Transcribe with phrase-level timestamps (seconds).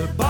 [0.00, 0.29] de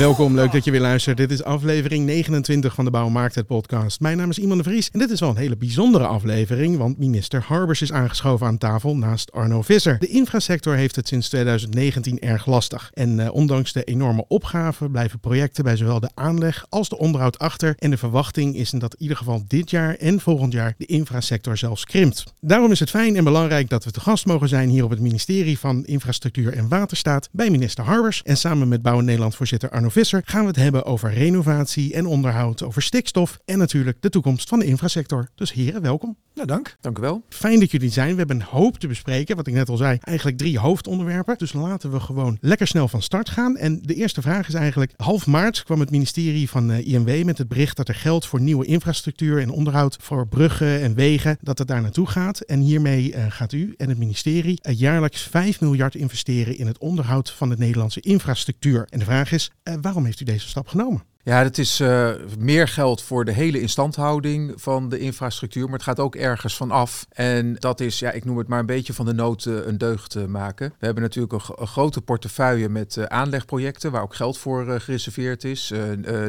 [0.00, 1.16] Welkom, leuk dat je weer luistert.
[1.16, 4.00] Dit is aflevering 29 van de Bouwmarkt het podcast.
[4.00, 6.98] Mijn naam is Iman de Vries en dit is wel een hele bijzondere aflevering, want
[6.98, 9.98] minister Harbers is aangeschoven aan tafel naast Arno Visser.
[9.98, 12.90] De infrasector heeft het sinds 2019 erg lastig.
[12.94, 17.38] En eh, ondanks de enorme opgaven blijven projecten bij zowel de aanleg als de onderhoud
[17.38, 17.74] achter.
[17.78, 21.56] En de verwachting is dat in ieder geval dit jaar en volgend jaar de infrasector
[21.56, 22.24] zelfs krimpt.
[22.40, 25.00] Daarom is het fijn en belangrijk dat we te gast mogen zijn hier op het
[25.00, 28.22] ministerie van Infrastructuur en Waterstaat bij minister Harbers.
[28.22, 32.06] En samen met Bouwen Nederland voorzitter Arno Visser gaan we het hebben over renovatie en
[32.06, 35.28] onderhoud, over stikstof en natuurlijk de toekomst van de infrasector.
[35.34, 36.16] Dus heren, welkom.
[36.34, 36.76] Nou, dank.
[36.80, 37.22] Dank u wel.
[37.28, 38.10] Fijn dat jullie zijn.
[38.10, 39.98] We hebben een hoop te bespreken, wat ik net al zei.
[40.00, 41.38] Eigenlijk drie hoofdonderwerpen.
[41.38, 43.56] Dus laten we gewoon lekker snel van start gaan.
[43.56, 47.38] En de eerste vraag is eigenlijk, half maart kwam het ministerie van eh, INW met
[47.38, 51.58] het bericht dat er geld voor nieuwe infrastructuur en onderhoud voor bruggen en wegen, dat
[51.58, 52.40] het daar naartoe gaat.
[52.40, 56.78] En hiermee eh, gaat u en het ministerie eh, jaarlijks 5 miljard investeren in het
[56.78, 58.86] onderhoud van de Nederlandse infrastructuur.
[58.90, 59.50] En de vraag is,
[59.80, 61.02] waarom heeft u deze stap genomen?
[61.22, 65.82] Ja, het is uh, meer geld voor de hele instandhouding van de infrastructuur, maar het
[65.82, 67.06] gaat ook ergens van af.
[67.10, 69.78] En dat is, ja, ik noem het maar een beetje van de nood uh, een
[69.78, 70.74] deugd maken.
[70.78, 75.72] We hebben natuurlijk een, grote portefeuille met aanlegprojecten, waar ook geld voor gereserveerd is.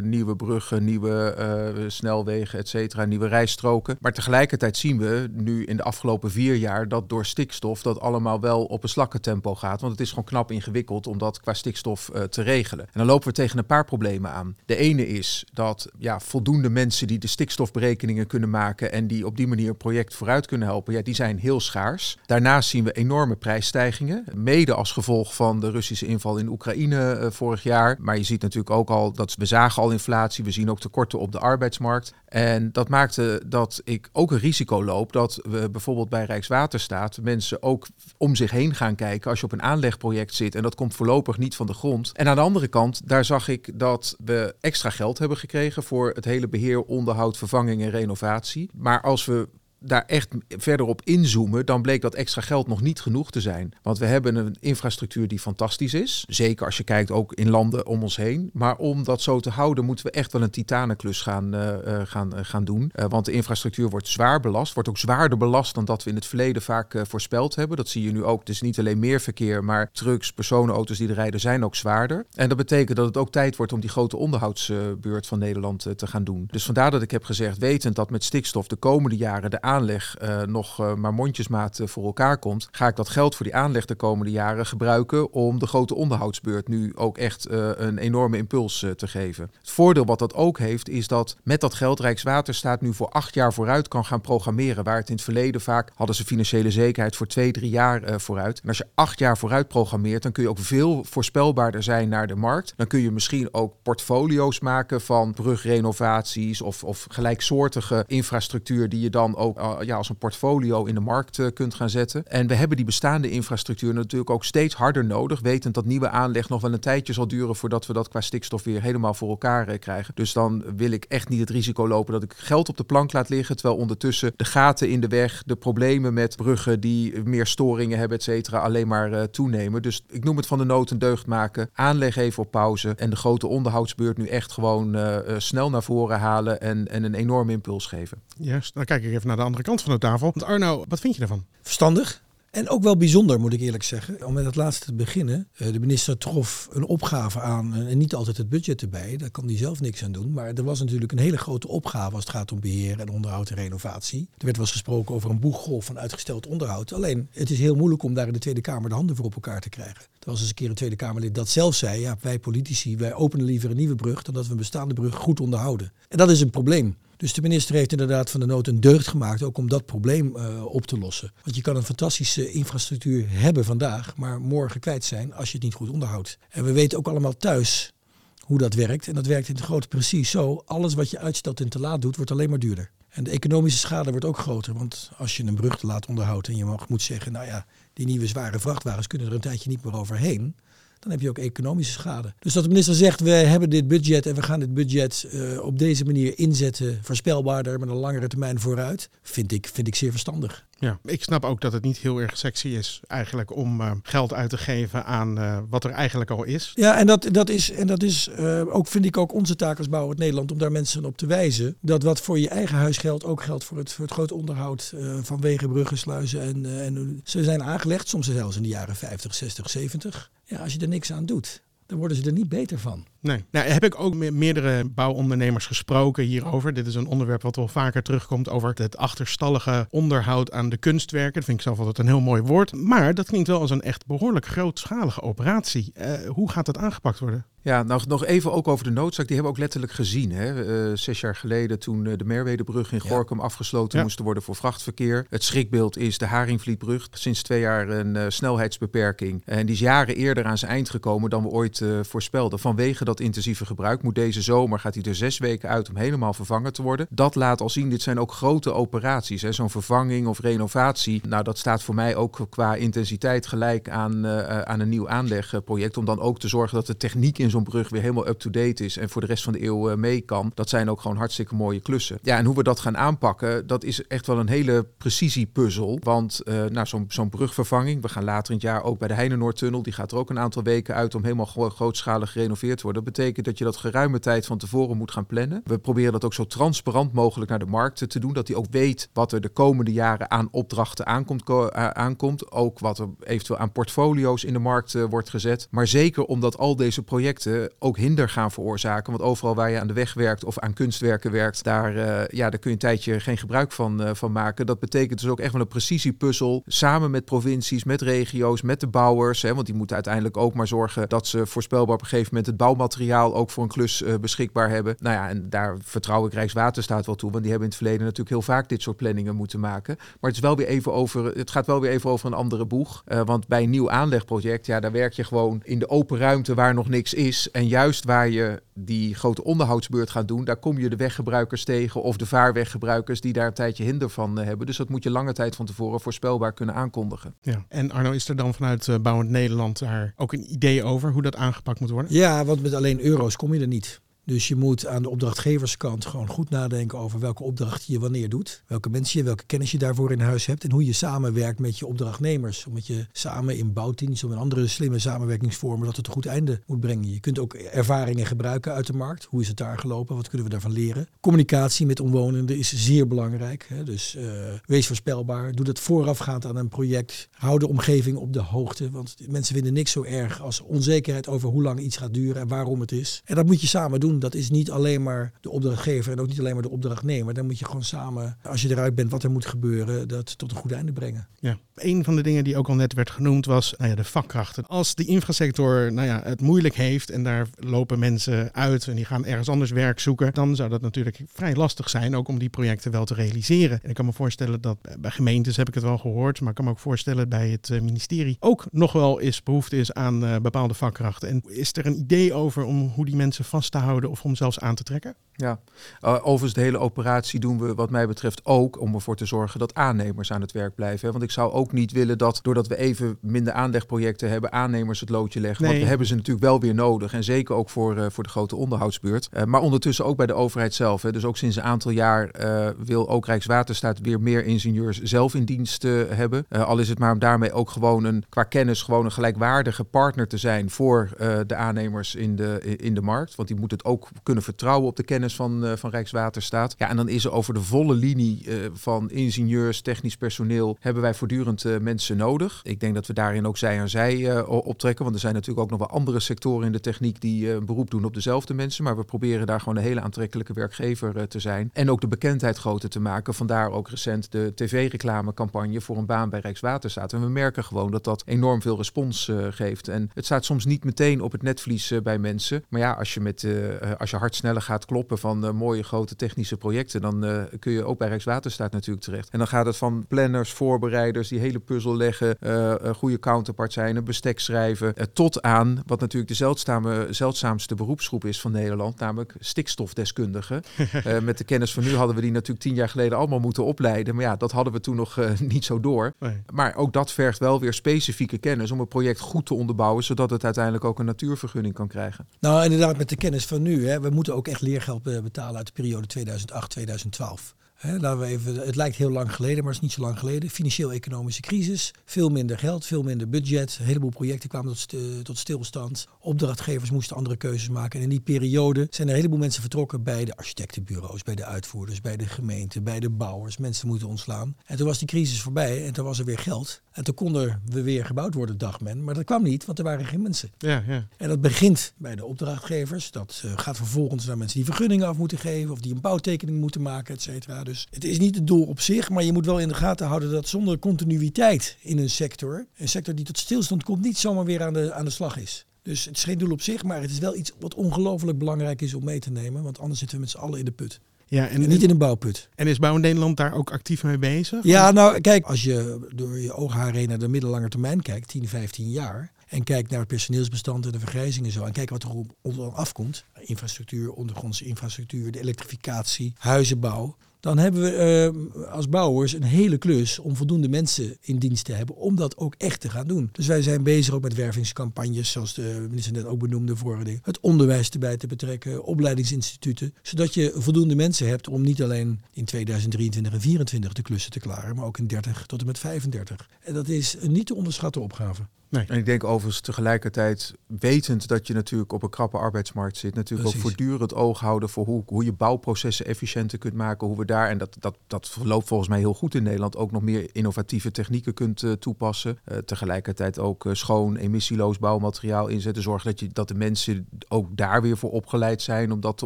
[0.04, 3.98] nieuwe bruggen, nieuwe snelwegen, et cetera, nieuwe rijstroken.
[4.00, 8.40] Maar tegelijkertijd zien we nu in de afgelopen vier jaar dat door stikstof dat allemaal
[8.40, 9.82] wel op een slakkentempo gaat.
[9.82, 12.86] Want het is gewoon knap ingewikkeld om dat qua stikstof te regelen.
[12.86, 14.56] En dan lopen we tegen een paar problemen aan.
[14.66, 19.38] De ene is dat ja, voldoende mensen die de stikstofberekeningen kunnen maken en die op
[19.38, 22.18] die manier een project vooruit kunnen helpen, ja, die zijn heel schaars.
[22.26, 27.32] Daarnaast zien we enorme prijsstijgingen, mede als gevolg van de Russische inval in Oekraïne uh,
[27.32, 27.98] vorig jaar.
[28.00, 31.20] Maar je ziet natuurlijk ook al dat we zagen al inflatie, we zien ook tekorten
[31.20, 32.14] op de arbeidsmarkt.
[32.32, 37.64] En dat maakte dat ik ook een risico loop dat we bijvoorbeeld bij Rijkswaterstaat mensen
[37.64, 37.88] ook
[38.18, 41.38] om zich heen gaan kijken als je op een aanlegproject zit en dat komt voorlopig
[41.38, 42.12] niet van de grond.
[42.12, 46.12] En aan de andere kant, daar zag ik dat we extra geld hebben gekregen voor
[46.16, 48.70] het hele beheer, onderhoud, vervanging en renovatie.
[48.74, 49.48] Maar als we
[49.84, 53.74] daar echt verder op inzoomen, dan bleek dat extra geld nog niet genoeg te zijn.
[53.82, 56.26] Want we hebben een infrastructuur die fantastisch is.
[56.28, 58.50] Zeker als je kijkt ook in landen om ons heen.
[58.54, 62.32] Maar om dat zo te houden, moeten we echt wel een titanenklus gaan, uh, gaan,
[62.36, 62.92] uh, gaan doen.
[63.08, 64.74] Want de infrastructuur wordt zwaar belast.
[64.74, 67.78] Wordt ook zwaarder belast dan dat we in het verleden vaak voorspeld hebben.
[67.78, 68.50] Dat zie je nu ook.
[68.52, 72.26] Is niet alleen meer verkeer, maar trucks, personenauto's die er rijden, zijn ook zwaarder.
[72.36, 76.08] En dat betekent dat het ook tijd wordt om die grote onderhoudsbeurt van Nederland te
[76.08, 76.48] gaan doen.
[76.52, 80.16] Dus vandaar dat ik heb gezegd, wetend dat met stikstof de komende jaren de aanleg
[80.22, 83.56] uh, nog uh, maar mondjesmaat uh, voor elkaar komt, ga ik dat geld voor die
[83.56, 88.86] aanleg de komende jaren gebruiken om de grote onderhoudsbeurt nu ook echt een enorme impuls
[88.96, 89.52] te geven.
[89.60, 93.34] Het voordeel wat dat ook heeft, is dat met dat geld Rijkswaterstaat nu voor acht
[93.34, 94.84] jaar vooruit kan gaan programmeren.
[94.84, 98.60] Waar het in het verleden vaak hadden ze financiële zekerheid voor twee, drie jaar vooruit.
[98.62, 102.28] En als je acht jaar vooruit programmeert, dan kun je ook veel voorspelbaarder zijn naar
[102.28, 102.74] de markt.
[102.76, 109.10] Dan kun je misschien ook portfolio's maken van brugrenovaties of, of gelijksoortige infrastructuur die je
[109.10, 112.28] dan ook ja, als een portfolio in de markt uh, kunt gaan zetten.
[112.28, 116.50] En we hebben die bestaande infrastructuur natuurlijk ook steeds harder nodig, wetend dat nieuwe aanleg
[116.50, 119.70] nog wel een tijdje zal duren voordat we dat qua stikstof weer helemaal voor elkaar
[119.70, 120.14] uh, krijgen.
[120.16, 123.14] Dus dan wil ik echt niet het risico lopen dat ik geld op de plank
[123.14, 127.48] laat liggen, terwijl ondertussen de gaten in de weg, de problemen met bruggen die meer
[127.48, 129.82] storingen hebben, et cetera, alleen maar toenemen.
[129.82, 133.10] Dus ik noem het van de nood een deugd maken, aanleg even op pauze en
[133.10, 134.98] de grote onderhoudsbeurt nu echt gewoon
[135.38, 138.22] snel naar voren halen en, en een enorme impuls geven.
[138.38, 140.32] Juist, dan kijk ik even naar de andere kant van de tafel.
[140.34, 141.46] Want Arno, wat vind je daarvan?
[141.62, 142.24] Verstandig.
[142.52, 144.26] En ook wel bijzonder, moet ik eerlijk zeggen.
[144.26, 145.48] Om met het laatste te beginnen.
[145.58, 149.18] De minister trof een opgave aan en niet altijd het budget erbij.
[149.18, 150.32] Daar kan hij zelf niks aan doen.
[150.32, 153.50] Maar er was natuurlijk een hele grote opgave als het gaat om beheer en onderhoud
[153.50, 154.20] en renovatie.
[154.38, 156.94] Er werd wel eens gesproken over een boeggolf van uitgesteld onderhoud.
[156.94, 159.34] Alleen, het is heel moeilijk om daar in de Tweede Kamer de handen voor op
[159.34, 160.02] elkaar te krijgen.
[160.20, 162.02] Er was eens een keer een Tweede Kamerlid dat zelf zei.
[162.02, 165.16] Ja, wij politici, wij openen liever een nieuwe brug dan dat we een bestaande brug
[165.16, 165.92] goed onderhouden.
[166.10, 166.96] En dat is een probleem.
[167.22, 170.36] Dus de minister heeft inderdaad van de nood een deugd gemaakt, ook om dat probleem
[170.36, 171.32] uh, op te lossen.
[171.44, 175.64] Want je kan een fantastische infrastructuur hebben vandaag, maar morgen kwijt zijn als je het
[175.64, 176.38] niet goed onderhoudt.
[176.50, 177.94] En we weten ook allemaal thuis
[178.40, 179.08] hoe dat werkt.
[179.08, 180.64] En dat werkt in het grote precies zo.
[180.66, 182.92] Alles wat je uitstelt en te laat doet, wordt alleen maar duurder.
[183.10, 184.74] En de economische schade wordt ook groter.
[184.74, 187.66] Want als je een brug te laat onderhoudt en je mag, moet zeggen, nou ja,
[187.94, 190.56] die nieuwe zware vrachtwagens kunnen er een tijdje niet meer overheen
[191.02, 192.34] dan heb je ook economische schade.
[192.40, 195.64] Dus dat de minister zegt, we hebben dit budget en we gaan dit budget uh,
[195.64, 200.12] op deze manier inzetten, voorspelbaarder, met een langere termijn vooruit, vind ik, vind ik zeer
[200.12, 200.66] verstandig.
[200.82, 204.34] Ja, ik snap ook dat het niet heel erg sexy is eigenlijk om eh, geld
[204.34, 206.72] uit te geven aan eh, wat er eigenlijk al is.
[206.76, 209.78] Ja, en dat, dat is, en dat is eh, ook, vind ik ook onze taak
[209.78, 211.78] als Bouwend Nederland om daar mensen op te wijzen.
[211.82, 214.94] Dat wat voor je eigen huis geldt, ook geldt voor het, voor het groot onderhoud
[215.22, 216.42] van wegen, bruggen, sluizen.
[216.42, 220.32] En, en ze zijn aangelegd, soms zelfs in de jaren 50, 60, 70.
[220.46, 223.06] Ja, als je er niks aan doet, dan worden ze er niet beter van.
[223.22, 223.46] Nee.
[223.52, 226.74] Nou, heb ik ook met meerdere bouwondernemers gesproken hierover.
[226.74, 231.34] Dit is een onderwerp wat wel vaker terugkomt over het achterstallige onderhoud aan de kunstwerken.
[231.34, 232.74] Dat vind ik zelf altijd een heel mooi woord.
[232.74, 235.92] Maar dat klinkt wel als een echt behoorlijk grootschalige operatie.
[235.94, 237.46] Eh, hoe gaat dat aangepakt worden?
[237.64, 239.28] Ja, nou, nog even ook over de noodzaak.
[239.28, 240.32] Die hebben we ook letterlijk gezien.
[240.32, 240.64] Hè?
[240.90, 243.10] Eh, zes jaar geleden toen eh, de Merwedebrug in Ja.
[243.10, 244.04] Gorkum afgesloten Ja.
[244.04, 245.26] moest worden voor vrachtverkeer.
[245.30, 247.08] Het schrikbeeld is de Haringvlietbrug.
[247.12, 249.42] Sinds twee jaar een eh, snelheidsbeperking.
[249.46, 252.60] En die is jaren eerder aan zijn eind gekomen dan we ooit eh, voorspelden.
[252.60, 256.34] Vanwege dat intensieve gebruik moet deze zomer gaat hij er zes weken uit om helemaal
[256.34, 257.08] vervangen te worden.
[257.10, 259.42] Dat laat al zien, dit zijn ook grote operaties.
[259.42, 261.22] Zo'n vervanging of renovatie.
[261.28, 265.98] Nou, dat staat voor mij ook qua intensiteit gelijk aan, eh, aan een nieuw aanlegproject.
[265.98, 268.98] Om dan ook te zorgen dat de techniek in zo'n brug weer helemaal up-to-date is.
[268.98, 270.52] En voor de rest van de eeuw eh, mee kan.
[270.54, 272.20] Dat zijn ook gewoon hartstikke mooie klussen.
[272.22, 276.00] Ja, en hoe we dat gaan aanpakken, dat is echt wel een hele precisiepuzzel.
[276.04, 279.84] Want eh nou, zo'n brugvervanging, we gaan later in het jaar ook bij de Heinenoordtunnel.
[279.84, 283.01] Die gaat er ook een aantal weken uit om helemaal gro- grootschalig gerenoveerd te worden.
[283.04, 285.62] Dat betekent dat je dat geruime tijd van tevoren moet gaan plannen.
[285.66, 288.34] We proberen dat ook zo transparant mogelijk naar de markt te doen.
[288.34, 291.44] Dat die ook weet wat er de komende jaren aan opdrachten aankomt.
[291.44, 292.52] ko- a- aankomt.
[292.52, 295.68] Ook wat er eventueel aan portfolio's in de markt eh, wordt gezet.
[295.72, 299.12] Maar zeker omdat al deze projecten ook hinder gaan veroorzaken.
[299.12, 302.50] Want overal waar je aan de weg werkt of aan kunstwerken werkt, daar, eh, ja,
[302.50, 304.66] daar kun je een tijdje geen gebruik van, eh, van maken.
[304.66, 306.64] Dat betekent dus ook echt wel een precisiepuzzel.
[306.66, 309.42] Samen met provincies, met regio's, met de bouwers.
[309.42, 312.46] Hè, want die moeten uiteindelijk ook maar zorgen dat ze voorspelbaar op een gegeven moment
[312.46, 314.96] het bouwmateriaal ook voor een klus eh, beschikbaar hebben.
[315.00, 317.32] Nou ja, en daar vertrouw ik Rijkswaterstaat wel toe.
[317.32, 319.96] Want die hebben in het verleden natuurlijk heel vaak dit soort planningen moeten maken.
[319.98, 322.66] Maar het, is wel weer even over, het gaat wel weer even over een andere
[322.66, 323.02] boeg.
[323.06, 326.54] Eh, want bij een nieuw aanlegproject, ja, daar werk je gewoon in de open ruimte
[326.54, 327.52] waar nog niks is.
[327.52, 332.02] En juist waar je die grote onderhoudsbeurt gaat doen, daar kom je de weggebruikers tegen
[332.02, 334.66] of de vaarweggebruikers die daar een tijdje hinder van eh, hebben.
[334.68, 337.36] Dus dat moet je lange tijd van tevoren voorspelbaar kunnen aankondigen.
[337.42, 337.66] Ja.
[337.70, 341.22] En Arno, is er dan vanuit eh, Bouwend Nederland daar ook een idee over hoe
[341.22, 342.14] dat aangepakt moet worden?
[342.14, 344.02] Ja, want met alleen euro's kom je er niet.
[344.26, 348.64] Dus je moet aan de opdrachtgeverskant gewoon goed nadenken over welke opdracht je wanneer doet.
[348.68, 350.64] Welke mensen je, welke kennis je daarvoor in huis hebt.
[350.64, 352.66] En hoe je samenwerkt met je opdrachtnemers.
[352.66, 356.62] Omdat je samen in bouwteams of in andere slimme samenwerkingsvormen dat het een goed einde
[356.66, 357.12] moet brengen.
[357.12, 359.24] Je kunt ook ervaringen gebruiken uit de markt.
[359.24, 360.16] Hoe is het daar gelopen?
[360.16, 361.08] Wat kunnen we daarvan leren?
[361.20, 363.66] Communicatie met omwonenden is zeer belangrijk.
[363.70, 363.84] Hè?
[363.84, 364.24] Dus eh,
[364.66, 365.52] wees voorspelbaar.
[365.52, 367.30] Doe dat voorafgaand aan een project.
[367.32, 368.90] Hou de omgeving op de hoogte.
[368.90, 372.48] Want mensen vinden niks zo erg als onzekerheid over hoe lang iets gaat duren en
[372.48, 373.22] waarom het is.
[373.26, 374.11] En dat moet je samen doen.
[374.20, 377.34] Dat is niet alleen maar de opdrachtgever en ook niet alleen maar de opdrachtnemer.
[377.34, 380.52] Dan moet je gewoon samen, als je eruit bent wat er moet gebeuren, dat tot
[380.52, 381.28] een goed einde brengen.
[381.40, 381.58] Ja.
[381.76, 384.66] Een van de dingen die ook al net werd genoemd was nou ja, de vakkrachten.
[384.68, 389.06] Als de infrasector nou ja, het moeilijk heeft en daar lopen mensen uit en die
[389.06, 392.50] gaan ergens anders werk zoeken, dan zou dat natuurlijk vrij lastig zijn ook om die
[392.50, 393.80] projecten wel te realiseren.
[393.84, 396.56] En ik kan me voorstellen dat bij gemeentes heb ik het wel gehoord, maar ik
[396.56, 400.26] kan me ook voorstellen bij het eh, ministerie ook nog wel eens behoefte is aan
[400.26, 401.30] eh, bepaalde vakkrachten.
[401.30, 404.36] En is er een idee over om hoe die mensen vast te houden of om
[404.36, 405.16] zelfs aan te trekken?
[405.36, 405.60] Ja,
[406.02, 409.60] Uh, overigens de hele operatie doen we wat mij betreft ook om ervoor te zorgen
[409.60, 411.06] dat aannemers aan het werk blijven.
[411.06, 411.12] Hè?
[411.12, 415.10] Want ik zou ook niet willen dat doordat we even minder aanlegprojecten hebben, aannemers het
[415.10, 415.66] loodje leggen.
[415.66, 417.14] Want we hebben ze natuurlijk wel weer nodig.
[417.14, 419.30] En zeker ook voor, eh, voor de grote onderhoudsbeurt.
[419.34, 421.02] Uh, maar ondertussen ook bij de overheid zelf.
[421.02, 421.12] Hè?
[421.12, 422.30] Dus ook sinds een aantal jaar
[422.78, 426.46] wil ook Rijkswaterstaat weer meer ingenieurs zelf in dienst hebben.
[426.50, 430.28] Al is het maar om daarmee ook gewoon een qua kennis gewoon een gelijkwaardige partner
[430.28, 431.10] te zijn voor
[431.48, 433.36] de aannemers in de, in de markt.
[433.36, 433.91] Want die moeten het ook
[434.24, 436.76] kunnen vertrouwen op de kennis van, uh, van Rijkswaterstaat.
[436.78, 441.02] Ja, en dan is er over de volle linie uh, van ingenieurs, technisch personeel, hebben
[441.02, 442.60] wij voortdurend uh, mensen nodig.
[442.64, 445.04] Ik denk dat we daarin ook zij aan zij optrekken.
[445.04, 447.92] Want er zijn natuurlijk ook nog wel andere sectoren in de techniek die een beroep
[447.92, 448.84] doen op dezelfde mensen.
[448.84, 451.70] Maar we proberen daar gewoon een hele aantrekkelijke werkgever te zijn.
[451.74, 453.34] En ook de bekendheid groter te maken.
[453.34, 457.14] Vandaar ook recent de tv-reclamecampagne voor een baan bij Rijkswaterstaat.
[457.14, 459.88] En we merken gewoon dat dat enorm veel respons geeft.
[459.88, 462.64] En het staat soms niet meteen op het netvlies bij mensen.
[462.70, 465.84] Maar ja, als je, met, uh, als je hard sneller gaat kloppen van uh, mooie
[465.84, 469.30] grote technische projecten, dan uh, kun je ook bij Rijkswaterstaat natuurlijk terecht.
[469.30, 473.96] En dan gaat het van planners, voorbereiders, die hele puzzel leggen, uh, goede counterpart zijn,
[473.96, 479.00] een bestek schrijven, uh, tot aan wat natuurlijk de zeldzame, zeldzaamste beroepsgroep is van Nederland,
[479.00, 480.62] namelijk stikstofdeskundigen.
[480.78, 483.66] uh, met de kennis van nu hadden we die natuurlijk tien jaar geleden allemaal moeten
[483.66, 484.16] opleiden.
[484.16, 486.14] Maar ja, dat hadden we toen nog uh, niet zo door.
[486.20, 486.42] Nee.
[486.54, 490.30] Maar ook dat vergt wel weer specifieke kennis om een project goed te onderbouwen, zodat
[490.30, 492.28] het uiteindelijk ook een natuurvergunning kan krijgen.
[492.40, 493.71] Nou, inderdaad, met de kennis van nu.
[493.78, 497.61] We moeten ook echt leergeld betalen uit de periode 2008-2012.
[497.82, 500.20] Hè, laten we even, het lijkt heel lang geleden, maar het is niet zo lang
[500.20, 500.50] geleden.
[500.50, 503.78] Financieel-economische crisis, veel minder geld, veel minder budget.
[503.80, 506.08] Een heleboel projecten kwamen tot, tot stilstand.
[506.20, 507.98] Opdrachtgevers moesten andere keuzes maken.
[507.98, 511.46] En in die periode zijn er een heleboel mensen vertrokken bij de architectenbureaus, bij de
[511.46, 513.58] uitvoerders, bij de gemeente, bij de bouwers.
[513.58, 514.56] Mensen moeten ontslaan.
[514.66, 516.82] En toen was die crisis voorbij en toen was er weer geld.
[516.92, 519.04] En toen konden we weer gebouwd worden, dacht men.
[519.04, 520.52] Maar dat kwam niet, want er waren geen mensen.
[520.58, 521.08] Ja, ja.
[521.18, 523.12] En dat begint bij de opdrachtgevers.
[523.12, 526.60] Dat eh, gaat vervolgens naar mensen die vergunningen af moeten geven of die een bouwtekening
[526.60, 527.64] moeten maken, et cetera.
[527.72, 530.08] Dus het is niet het doel op zich, maar je moet wel in de gaten
[530.08, 534.46] houden dat zonder continuïteit in een sector, een sector die tot stilstand komt, niet zomaar
[534.46, 535.66] weer aan de, aan de slag is.
[535.82, 538.82] Dus het is geen doel op zich, maar het is wel iets wat ongelooflijk belangrijk
[538.82, 539.64] is om mee te nemen.
[539.64, 541.00] Want anders zitten we met z'n allen in de put.
[541.28, 542.50] ja En en, niet in een bouwput.
[542.56, 544.64] en is Bouw Nederland daar ook actief mee bezig?
[544.64, 548.48] Ja, nou kijk, als je door je ogen heen naar de middellange termijn kijkt, 10,
[548.48, 549.32] 15 jaar.
[549.48, 551.64] En kijkt naar het personeelsbestand en de vergrijzing en zo.
[551.64, 553.24] En kijkt wat er op op ons afkomt.
[553.40, 557.16] Infrastructuur, ondergrondse infrastructuur, de elektrificatie, huizenbouw.
[557.42, 561.74] Dan hebben we eh, als bouwers een hele klus om voldoende mensen in dienst te
[561.74, 563.30] hebben om dat ook echt te gaan doen.
[563.32, 567.20] Dus wij zijn bezig ook met wervingscampagnes, zoals de minister net ook benoemde vorige ding.
[567.24, 569.94] Het onderwijs erbij te betrekken, opleidingsinstituten.
[570.02, 574.40] Zodat je voldoende mensen hebt om niet alleen in 2023 en 2024 de klussen te
[574.40, 576.50] klaren, maar ook in 30 tot en met 35.
[576.62, 578.42] En dat is een niet te onderschatten opgave.
[578.72, 578.86] Nee.
[578.88, 583.50] En ik denk overigens tegelijkertijd, wetend dat je natuurlijk op een krappe arbeidsmarkt zit, natuurlijk
[583.50, 587.08] ook voortdurend oog houden voor hoe, hoe je bouwprocessen efficiënter kunt maken.
[587.08, 589.92] Hoe we daar, en dat, dat, dat verloopt volgens mij heel goed in Nederland, ook
[589.92, 592.40] nog meer innovatieve technieken kunt eh, toepassen.
[592.44, 595.84] Eh, tegelijkertijd ook eh, schoon, emissieloos bouwmateriaal inzetten.
[595.84, 599.26] Zorgen dat, je, dat de mensen ook daar weer voor opgeleid zijn om dat te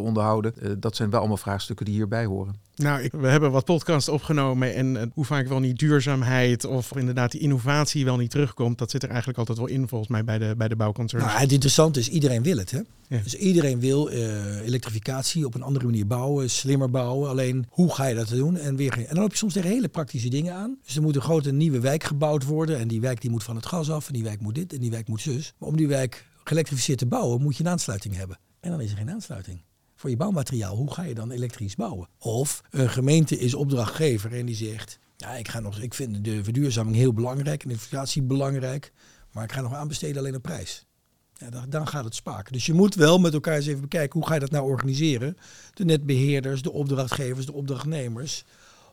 [0.00, 0.80] onderhouden.
[0.80, 2.65] Dat zijn wel allemaal vraagstukken die hierbij horen.
[2.76, 6.96] Nou, ik, we hebben wat podcasts opgenomen en eh, hoe vaak wel niet duurzaamheid of
[6.96, 10.24] inderdaad die innovatie wel niet terugkomt, dat zit er eigenlijk altijd wel in volgens mij
[10.24, 11.26] bij de, bij de bouwconcerns.
[11.26, 12.70] Nou, het interessante is, iedereen wil het.
[12.70, 12.80] Hè?
[13.08, 13.20] Ja.
[13.22, 17.28] Dus iedereen wil eh, elektrificatie op een andere manier bouwen, slimmer bouwen.
[17.30, 18.56] Alleen, hoe ga je dat doen?
[18.56, 20.76] En, weer, geen- en dan loop je soms tegen hele praktische dingen aan.
[20.84, 22.78] Dus er moet een grote nieuwe wijk gebouwd worden.
[22.78, 24.06] En die wijk die moet van het gas af.
[24.06, 25.54] En die wijk moet dit en die wijk moet zus.
[25.58, 28.38] Maar om die wijk geëlektrificeerd te bouwen, moet je een aansluiting hebben.
[28.60, 29.62] En dan is er geen aansluiting.
[29.96, 32.08] Voor je bouwmateriaal, hoe ga je dan elektrisch bouwen?
[32.18, 34.98] Of een gemeente is opdrachtgever en die zegt...
[35.16, 38.92] Ja, ik, ga nog, ik vind de verduurzaming heel belangrijk en de inflatie belangrijk.
[39.32, 40.86] Maar ik ga nog aanbesteden alleen op prijs.
[41.34, 42.52] Ja, dan, dan gaat het spaak.
[42.52, 45.36] Dus je moet wel met elkaar eens even bekijken hoe ga je dat nou organiseren.
[45.74, 48.44] De netbeheerders, de opdrachtgevers, de opdrachtnemers.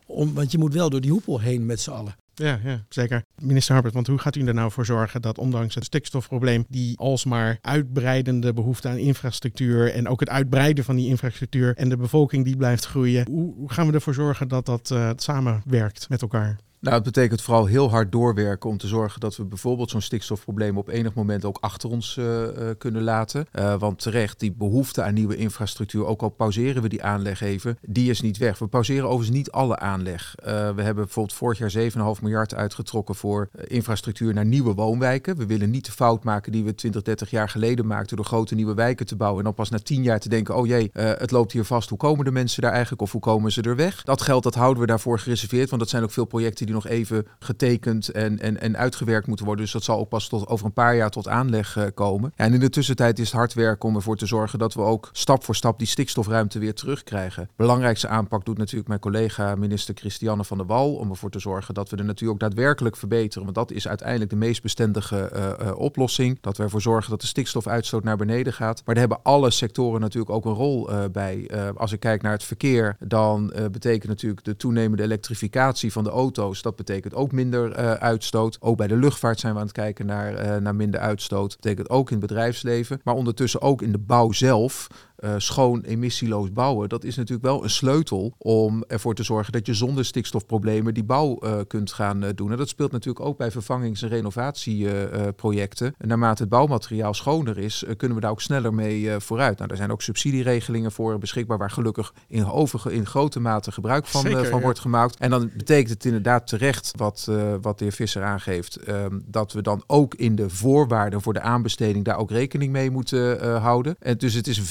[0.06, 2.16] Om, want je moet wel door die hoepel heen met z'n allen.
[2.36, 3.24] Ja, ja, zeker.
[3.42, 6.98] Minister Harbert, want hoe gaat u er nou voor zorgen dat ondanks het stikstofprobleem, die
[6.98, 12.46] alsmaar uitbreidende behoefte aan infrastructuur en ook het uitbreiden van die infrastructuur en de bevolking
[12.46, 16.58] die blijft groeien, hoe, gaan we ervoor zorgen dat dat eh, samenwerkt met elkaar?
[16.84, 20.78] Nou, het betekent vooral heel hard doorwerken om te zorgen dat we bijvoorbeeld zo'n stikstofprobleem
[20.78, 23.46] op enig moment ook achter ons eh, eh, kunnen laten.
[23.52, 27.78] Eh, want terecht, die behoefte aan nieuwe infrastructuur, ook al pauzeren we die aanleg even,
[27.82, 28.60] die is niet weg.
[28.60, 30.36] We pauzeren overigens niet alle aanleg.
[30.44, 35.38] We hebben bijvoorbeeld vorig jaar 7,5 miljard uitgetrokken voor infrastructuur naar nieuwe woonwijken.
[35.38, 38.56] We willen niet de fout maken die we 20, 30 jaar geleden maakten door grote
[38.56, 39.40] nieuwe wijken te bouwen.
[39.40, 41.90] En dan pas na 10 jaar te denken, oh jee, het loopt hier vast.
[41.90, 44.04] Hoe komen de mensen daar eigenlijk of hoe komen ze er weg?
[44.04, 46.88] Dat geld dat houden we daarvoor gereserveerd, want dat zijn ook veel projecten die nog
[46.88, 49.64] even getekend en, en, en uitgewerkt moeten worden.
[49.64, 52.32] Dus dat zal ook pas tot over een paar jaar tot aanleg eh, komen.
[52.36, 55.10] En in de tussentijd is het hard werken om ervoor te zorgen dat we ook
[55.12, 57.50] stap voor stap die stikstofruimte weer terugkrijgen.
[57.56, 61.74] Belangrijkste aanpak doet natuurlijk mijn collega minister Christiane van der Wal om ervoor te zorgen
[61.74, 63.44] dat we de natuur ook daadwerkelijk verbeteren.
[63.44, 66.38] Want dat is uiteindelijk de meest bestendige eh, eh, oplossing.
[66.42, 68.82] Dat we ervoor zorgen dat de stikstofuitstoot naar beneden gaat.
[68.86, 71.50] Maar daar hebben alle sectoren natuurlijk ook een rol bij.
[71.76, 76.62] Als ik kijk naar het verkeer, dan betekent natuurlijk de toenemende elektrificatie van de auto's.
[76.64, 78.58] Dat betekent ook minder eh, uitstoot.
[78.62, 81.50] Ook bij de luchtvaart zijn we aan het kijken naar, eh, naar minder uitstoot.
[81.50, 83.02] Dat betekent ook in het bedrijfsleven.
[83.04, 84.88] Maar ondertussen ook in de bouw zelf.
[85.24, 86.90] Eh, schoon, emissieloos bouwen.
[86.90, 91.04] Dat is natuurlijk wel een sleutel om ervoor te zorgen dat je zonder stikstofproblemen die
[91.04, 92.52] bouw eh, kunt gaan eh, doen.
[92.52, 95.96] En dat speelt natuurlijk ook bij vervangings- en renovatieprojecten.
[95.98, 99.58] Naarmate het bouwmateriaal schoner is, kunnen we daar ook sneller mee vooruit.
[99.58, 104.06] Nou, daar zijn ook subsidieregelingen voor beschikbaar, waar gelukkig in, over, in grote mate gebruik
[104.06, 104.64] van, Zeker, van ja.
[104.64, 105.18] wordt gemaakt.
[105.18, 109.62] En dan betekent het inderdaad terecht, wat, wat de heer Visser aangeeft, ehm, dat we
[109.62, 113.96] dan ook in de voorwaarden voor de aanbesteding daar ook rekening mee moeten houden.
[114.00, 114.66] En dus het is een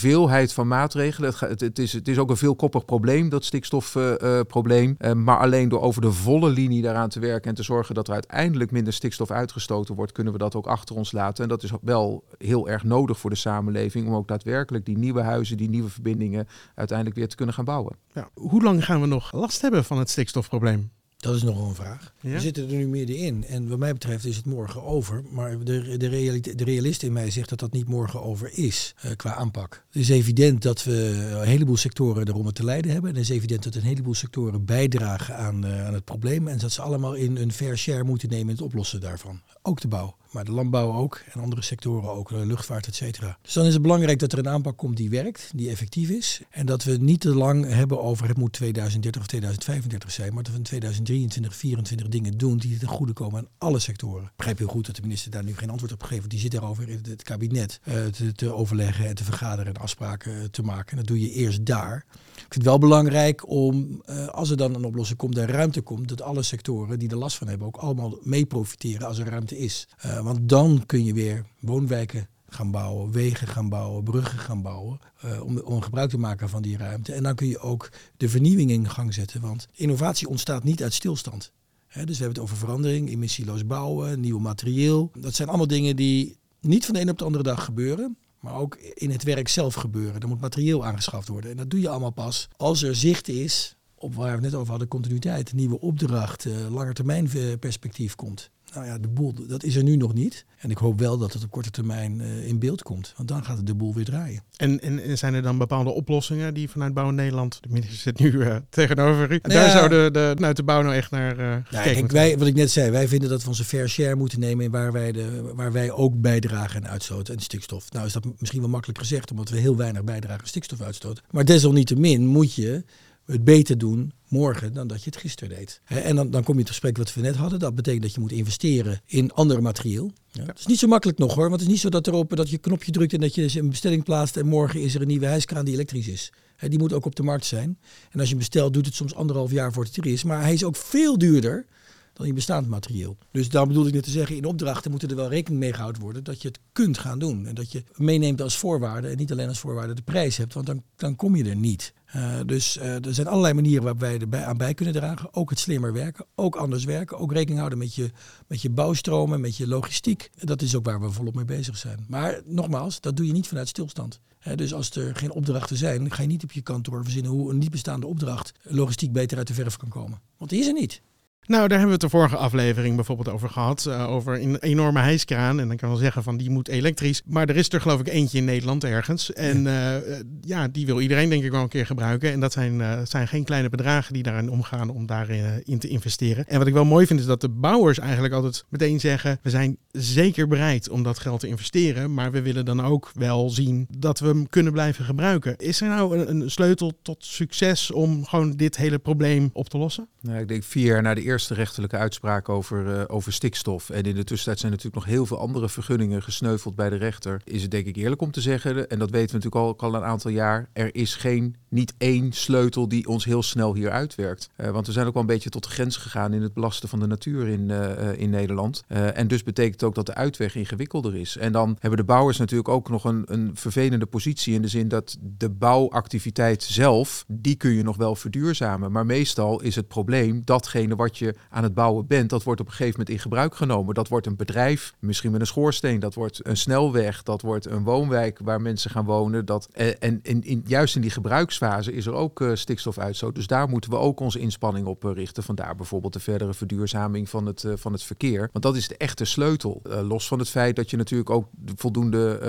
[0.51, 1.35] van maatregelen.
[1.39, 4.95] Het, het, is, het is ook een veelkoppig probleem, dat stikstofprobleem.
[4.99, 8.09] Eh, maar alleen door over de volle linie daaraan te werken en te zorgen dat
[8.09, 11.43] er uiteindelijk minder stikstof uitgestoten wordt, kunnen we dat ook achter ons laten.
[11.43, 15.23] En dat is wel heel erg nodig voor de samenleving om ook daadwerkelijk die nieuwe
[15.23, 17.97] huizen, die nieuwe verbindingen uiteindelijk weer te kunnen gaan bouwen.
[18.13, 20.91] Ja, hoe lang gaan we nog last hebben van het stikstofprobleem?
[21.23, 22.12] Dat is nogal een vraag.
[22.21, 22.31] Ja?
[22.31, 23.45] We zitten er nu middenin.
[23.47, 25.23] En wat mij betreft is het morgen over.
[25.31, 28.95] Maar de, de, realite- de realist in mij zegt dat dat niet morgen over is
[29.00, 29.85] eh, qua aanpak.
[29.91, 33.11] Het is evident dat we een heleboel sectoren eronder te lijden hebben.
[33.11, 36.49] En het is evident dat een heleboel sectoren bijdragen aan, eh, aan het probleem.
[36.49, 39.41] En dat ze allemaal in een fair share moeten nemen in het oplossen daarvan.
[39.62, 40.16] Ook de bouw.
[40.33, 43.38] Maar de landbouw ook en andere sectoren ook, eh, luchtvaart, et cetera.
[43.42, 46.40] Dus dan is het belangrijk dat er een aanpak komt die werkt, die effectief is.
[46.50, 50.42] En dat we niet te lang hebben over het moet 2030 of 2035 zijn, maar
[50.42, 54.25] dat we in 2023, 2024 dingen doen die ten goede komen aan alle sectoren.
[54.25, 56.40] Ik begrijp heel goed dat de minister daar nu geen antwoord op gegeven, want die
[56.40, 58.04] zit daarover in het kabinet eh,
[58.35, 60.90] te, overleggen en te vergaderen en afspraken eh, te maken.
[60.90, 62.07] En dat doe je eerst daar.
[62.35, 66.09] Ik vind het wel belangrijk om, als er dan een oplossing komt, er ruimte komt,
[66.09, 69.52] dat alle sectoren die er last van hebben ook allemaal mee profiteren als er ruimte
[69.57, 69.89] is.
[69.99, 74.99] Eh, want dan kun je weer woonwijken gaan bouwen, wegen gaan bouwen, bruggen gaan bouwen,
[75.21, 77.13] eh, om, om gebruik te maken van die ruimte.
[77.13, 80.95] En dan kun je ook de vernieuwing in gang zetten, want innovatie ontstaat niet uit
[80.95, 81.53] stilstand.
[81.93, 85.11] Dus we hebben het over verandering, emissieloos bouwen, nieuw materieel.
[85.19, 88.17] Dat zijn allemaal dingen die niet van de een op de andere dag gebeuren.
[88.41, 90.21] Maar ook in het werk zelf gebeuren.
[90.21, 91.51] Er moet materieel aangeschaft worden.
[91.51, 94.55] En dat doe je allemaal pas als er zicht is op waar we het net
[94.55, 98.51] over hadden, continuïteit, nieuwe opdracht, langetermijn eh, perspectief komt.
[98.75, 100.45] Nou ja, de boel, dat is er nu nog niet.
[100.59, 103.12] En ik hoop wel dat het op korte termijn eh, in beeld komt.
[103.17, 104.43] Want dan gaat het de boel weer draaien.
[104.57, 108.19] En, en, en zijn er dan bepaalde oplossingen die vanuit Bouw Nederland, de minister zit
[108.19, 109.71] nu eh, tegenover u, Nou daar ja.
[109.71, 111.35] zou de, de, vanuit de bouw nou echt naar
[111.71, 114.41] kijk, moeten wij, wat ik net zei, wij vinden dat we onze fair share moeten
[114.41, 117.93] nemen waar wij, de, waar wij ook bijdragen aan uitstoten en stikstof.
[117.93, 121.23] Nou is dat misschien wel makkelijk gezegd, omdat we heel weinig bijdragen aan stikstofuitstoot.
[121.31, 122.85] Maar desalniettemin moet je
[123.26, 125.81] het beter doen morgen dan dat je het gisteren deed.
[125.85, 127.59] En dan, dan kom je het gesprek wat we net hadden.
[127.59, 130.12] Dat betekent dat je moet investeren in ander materieel.
[130.31, 130.45] Ja.
[130.45, 132.49] Het is niet zo makkelijk nog hoor, want het is niet zo dat, erop, dat
[132.49, 135.07] je een knopje drukt en dat je een bestelling plaatst en morgen is er een
[135.07, 136.33] nieuwe hijskraan die elektrisch is.
[136.69, 137.79] Die moet ook op de markt zijn.
[138.11, 140.25] En als je hem bestelt, doet het soms anderhalf jaar voordat het er is.
[140.25, 141.67] Maar hij is ook veel duurder
[142.12, 143.17] dan je bestaand materieel.
[143.31, 146.02] Dus daar bedoel ik net te zeggen, in opdrachten moeten er wel rekening mee gehouden
[146.02, 147.47] worden dat je het kunt gaan doen.
[147.47, 150.67] En dat je meeneemt als voorwaarde en niet alleen als voorwaarde de prijs hebt, want
[150.67, 151.93] dan, dan kom je er niet.
[152.16, 155.35] Uh, dus uh, er zijn allerlei manieren waarop wij er aan bij kunnen dragen.
[155.35, 158.11] Ook het slimmer werken, ook anders werken, ook rekening houden met je,
[158.47, 160.31] met je bouwstromen, met je logistiek.
[160.35, 162.04] Dat is ook waar we volop mee bezig zijn.
[162.09, 164.21] Maar nogmaals, dat doe je niet vanuit stilstand.
[164.54, 167.59] Dus als er geen opdrachten zijn, ga je niet op je kantoor verzinnen hoe een
[167.59, 170.21] niet bestaande opdracht logistiek beter uit de verf kan komen.
[170.37, 171.02] Want die is er niet.
[171.47, 173.85] Nou, daar hebben we het de vorige aflevering bijvoorbeeld over gehad.
[173.89, 175.61] Uh, over een enorme hijskraan.
[175.61, 177.23] En dan kan je wel zeggen van die moet elektrisch.
[177.25, 179.33] Maar er is er geloof ik eentje in Nederland ergens.
[179.33, 182.33] En ja, uh, ja die wil iedereen denk ik wel een keer gebruiken.
[182.33, 185.88] En dat zijn, uh, zijn geen kleine bedragen die daarin omgaan om daarin in te
[185.88, 186.47] investeren.
[186.47, 189.38] En wat ik wel mooi vind is dat de bouwers eigenlijk altijd meteen zeggen...
[189.43, 192.14] we zijn zeker bereid om dat geld te investeren.
[192.14, 195.57] Maar we willen dan ook wel zien dat we hem kunnen blijven gebruiken.
[195.57, 199.79] Is er nou een, een sleutel tot succes om gewoon dit hele probleem op te
[199.79, 200.09] lossen?
[200.21, 203.90] Nou, ik denk vier jaar na de eerste rechterlijke uitspraak over, uh, over stikstof.
[203.90, 207.40] En in de tussentijd zijn natuurlijk nog heel veel andere vergunningen gesneuveld bij de rechter.
[207.45, 209.95] Is het denk ik eerlijk om te zeggen, en dat weten we natuurlijk al, al
[209.95, 214.51] een aantal jaar, er is geen, niet één sleutel die ons heel snel hier uitwerkt.
[214.57, 216.88] Uh, want we zijn ook wel een beetje tot de grens gegaan in het belasten
[216.88, 218.83] van de natuur in, uh, in Nederland.
[218.88, 221.37] en dus betekent ook dat de uitweg ingewikkelder is.
[221.37, 224.88] En dan hebben de bouwers natuurlijk ook nog een, een vervelende positie in de zin
[224.88, 228.92] dat de bouwactiviteit zelf, die kun je nog wel verduurzamen.
[228.92, 232.67] Maar meestal is het probleem datgene wat je aan het bouwen bent, dat wordt op
[232.67, 233.95] een gegeven moment in gebruik genomen.
[233.95, 237.85] Dat wordt een bedrijf, misschien met een schoorsteen, dat wordt een snelweg, dat wordt een
[237.85, 239.45] woonwijk waar mensen gaan wonen.
[239.45, 243.35] Dat, en in, juist in die gebruiksfase is er ook uh, stikstofuitstoot.
[243.35, 245.43] Dus daar moeten we ook onze inspanning op uh, richten.
[245.43, 248.49] Vandaar bijvoorbeeld de verdere verduurzaming van het, van het verkeer.
[248.53, 249.83] Want dat is de echte sleutel.
[250.03, 252.41] los van het feit dat je natuurlijk ook voldoende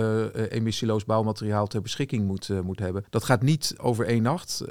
[0.50, 3.06] emissieloos bouwmateriaal ter beschikking moet, moet hebben.
[3.10, 4.64] Dat gaat niet over één nacht.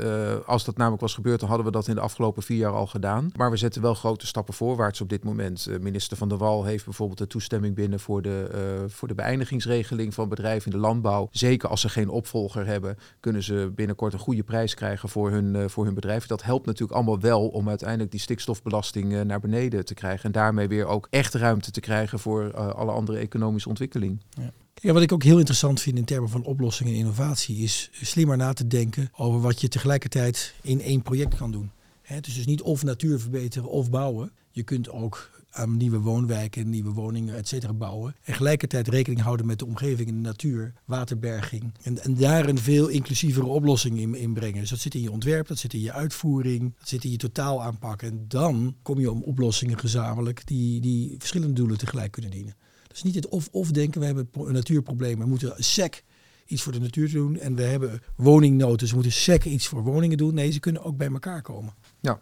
[0.47, 2.87] als dat namelijk was gebeurd, dan hadden we dat in de afgelopen vier jaar al
[2.87, 3.31] gedaan.
[3.37, 5.66] Maar we zetten wel grote stappen voorwaarts op dit moment.
[5.68, 9.14] Uh, minister Van der Wal heeft bijvoorbeeld de toestemming binnen voor de, uh, voor de
[9.14, 11.28] beëindigingsregeling van bedrijven in de landbouw.
[11.31, 15.55] Zeker als ze geen opvolger hebben, kunnen ze binnenkort een goede prijs krijgen voor hun,
[15.55, 16.26] uh, voor hun bedrijf.
[16.26, 20.24] Dat helpt natuurlijk allemaal wel om uiteindelijk die stikstofbelasting naar beneden te krijgen.
[20.24, 24.20] En daarmee weer ook echt ruimte te krijgen voor alle andere economische ontwikkeling.
[24.31, 24.52] Ja.
[24.81, 28.37] Ja, wat ik ook heel interessant vind in termen van oplossing en innovatie is slimmer
[28.37, 31.70] na te denken over wat je tegelijkertijd in één project kan doen.
[32.03, 34.33] Het is dus niet of natuur verbeteren of bouwen.
[34.51, 38.15] Je kunt ook aan nieuwe woonwijken, nieuwe woningen, et cetera bouwen.
[38.23, 41.75] En gelijkertijd rekening houden met de omgeving en de natuur, waterberging.
[41.83, 44.61] En, en daar een veel inclusievere oplossing in, brengen.
[44.61, 47.17] Dus dat zit in je ontwerp, dat zit in je uitvoering, dat zit in je
[47.17, 48.03] totaal aanpak.
[48.03, 52.57] En dan kom je om oplossingen gezamenlijk die, die verschillende doelen tegelijk kunnen dienen.
[52.88, 56.03] Dus niet het of-of denken, we hebben een natuurprobleem, we moeten sec
[56.47, 57.38] iets voor de natuur doen.
[57.38, 60.35] En we hebben woningnood, dus we moeten sec iets voor woningen doen.
[60.35, 61.75] Nee, ze kunnen ook bij elkaar komen.
[62.03, 62.21] Ja.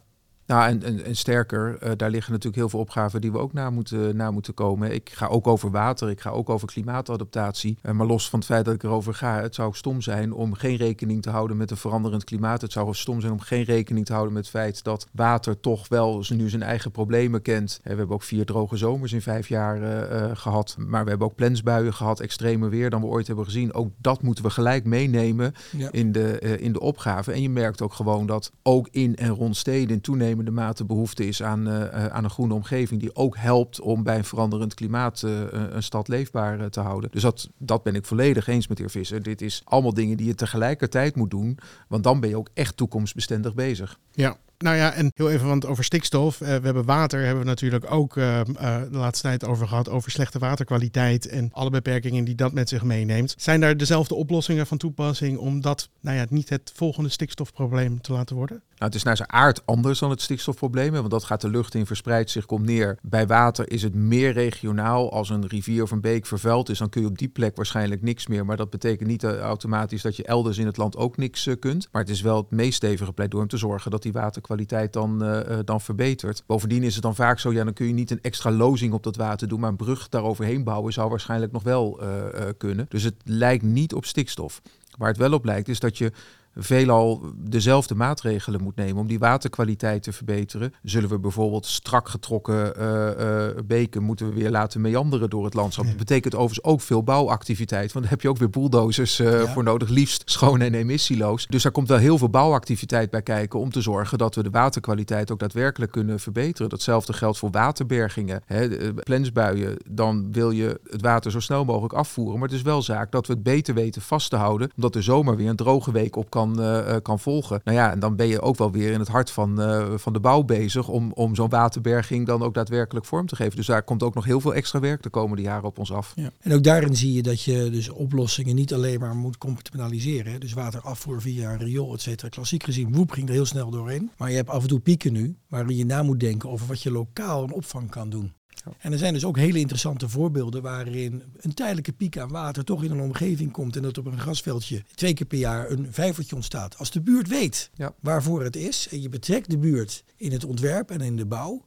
[0.51, 3.53] Nou, en, en, en sterker, eh, daar liggen natuurlijk heel veel opgaven die we ook
[3.53, 4.95] na moeten, na moeten komen.
[4.95, 7.79] Ik ga ook over water, ik ga ook over klimaatadaptatie.
[7.83, 10.55] Eh, maar los van het feit dat ik erover ga, het zou stom zijn om
[10.55, 12.61] geen rekening te houden met een veranderend klimaat.
[12.61, 15.89] Het zou stom zijn om geen rekening te houden met het feit dat water toch
[15.89, 17.79] wel nu zijn eigen problemen kent.
[17.83, 20.77] Eh, we hebben ook vier droge zomers in vijf jaar eh, eh, gehad.
[20.79, 23.75] Maar we hebben ook plensbuien gehad, extreme weer dan we ooit hebben gezien.
[23.75, 25.89] Ook dat moeten we gelijk meenemen Ja.
[25.91, 27.33] in, de, in de opgave.
[27.33, 31.27] En je merkt ook gewoon dat ook in en rond steden in toenemende mate behoefte
[31.27, 33.01] is aan, eh, aan een groene omgeving.
[33.01, 37.11] Die ook helpt om bij een veranderend klimaat eh, een stad leefbaar te houden.
[37.11, 39.23] Dus dat, dat ben ik volledig eens met de heer Visser.
[39.23, 41.59] Dit is allemaal dingen die je tegelijkertijd moet doen.
[41.89, 43.99] Want dan ben je ook echt toekomstbestendig bezig.
[44.13, 44.37] Ja.
[44.65, 46.41] Nou ja, en heel even want over stikstof.
[46.41, 48.47] Eh, we hebben water, hebben we natuurlijk ook eh, eh,
[48.91, 49.89] de laatste tijd over gehad.
[49.89, 53.35] Over slechte waterkwaliteit en alle beperkingen die dat met zich meeneemt.
[53.39, 58.13] Zijn daar dezelfde oplossingen van toepassing om dat nou ja, niet het volgende stikstofprobleem te
[58.13, 58.63] laten worden?
[58.81, 60.93] Nou, het is naar zijn aard anders dan het stikstofprobleem.
[60.93, 62.99] Want dat gaat de lucht in, verspreidt zich, komt neer.
[63.03, 65.13] Bij water is het meer regionaal.
[65.13, 68.03] Als een rivier of een beek vervuild is, dan kun je op die plek waarschijnlijk
[68.03, 68.45] niks meer.
[68.45, 71.89] Maar dat betekent niet automatisch dat je elders in het land ook niks kunt.
[71.93, 74.13] Maar het is wel het meest stevige pleidooi om te zorgen dat die
[74.51, 76.43] waterkwaliteit dan, eh, eh, dan verbetert.
[76.47, 79.03] Bovendien is het dan vaak zo, ja, dan kun je niet een extra lozing op
[79.03, 79.61] dat water doen.
[79.61, 82.87] Maar een brug daaroverheen bouwen zou waarschijnlijk nog wel eh, kunnen.
[82.89, 84.63] Dus het lijkt niet op stikstof.
[84.99, 86.13] Waar het wel op lijkt is dat je
[86.57, 90.75] veelal dezelfde maatregelen moet nemen om die waterkwaliteit te verbeteren.
[90.83, 95.55] Zullen we bijvoorbeeld strak getrokken eh, eh, beken moeten we weer laten meanderen door het
[95.55, 95.87] landschap.
[95.87, 99.47] Dat betekent overigens ook veel bouwactiviteit, want daar heb je ook weer bulldozers eh, Ja.
[99.47, 101.47] voor nodig, liefst schoon en emissieloos.
[101.47, 104.51] Dus daar komt wel heel veel bouwactiviteit bij kijken om te zorgen dat we de
[104.51, 106.69] waterkwaliteit ook daadwerkelijk kunnen verbeteren.
[106.69, 108.43] Datzelfde geldt voor waterbergingen.
[108.47, 112.39] Hè, plensbuien, dan wil je het water zo snel mogelijk afvoeren.
[112.39, 115.03] Maar het is wel zaak dat we het beter weten vast te houden, omdat er
[115.03, 117.61] zomaar weer een droge week op kan, eh, eh, kan volgen.
[117.65, 120.13] Nou ja, en dan ben je ook wel weer in het hart van, eh, van
[120.13, 123.57] de bouw bezig om, om zo'n waterberging dan ook daadwerkelijk vorm te geven.
[123.57, 126.13] Dus daar komt ook nog heel veel extra werk de komende jaren op ons af.
[126.17, 126.31] Ja.
[126.41, 130.41] En ook daarin zie je dat je dus oplossingen niet alleen maar moet compartimentaliseren.
[130.41, 132.29] Dus waterafvoer via een riool, et cetera.
[132.29, 134.11] Klassiek gezien, woep ging er heel snel doorheen.
[134.17, 136.83] Maar je hebt af en toe pieken nu, waarin je na moet denken over wat
[136.83, 138.33] je lokaal een opvang kan doen.
[138.79, 142.85] En er zijn dus ook hele interessante voorbeelden waarin een tijdelijke piek aan water toch
[142.85, 146.37] in een omgeving komt en dat op een grasveldje twee keer per jaar een vijvertje
[146.37, 146.79] ontstaat.
[146.79, 147.95] Als de buurt weet Ja.
[148.01, 151.65] waarvoor het is en je betrekt de buurt in het ontwerp en in de bouw,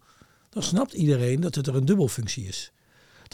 [0.49, 2.71] dan snapt iedereen dat het er een dubbelfunctie is.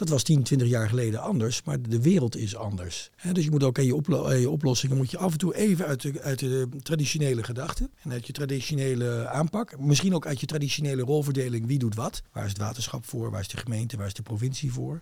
[0.00, 3.10] Dat was 10, 20 jaar geleden anders, maar de wereld is anders.
[3.32, 6.20] Dus je moet ook aan je, oplossingen moet je af en toe even uit de,
[6.22, 11.66] uit de traditionele gedachten en uit je traditionele aanpak, misschien ook uit je traditionele rolverdeling,
[11.66, 12.22] wie doet wat.
[12.32, 15.00] Waar is het waterschap voor, waar is de gemeente, waar is de provincie voor.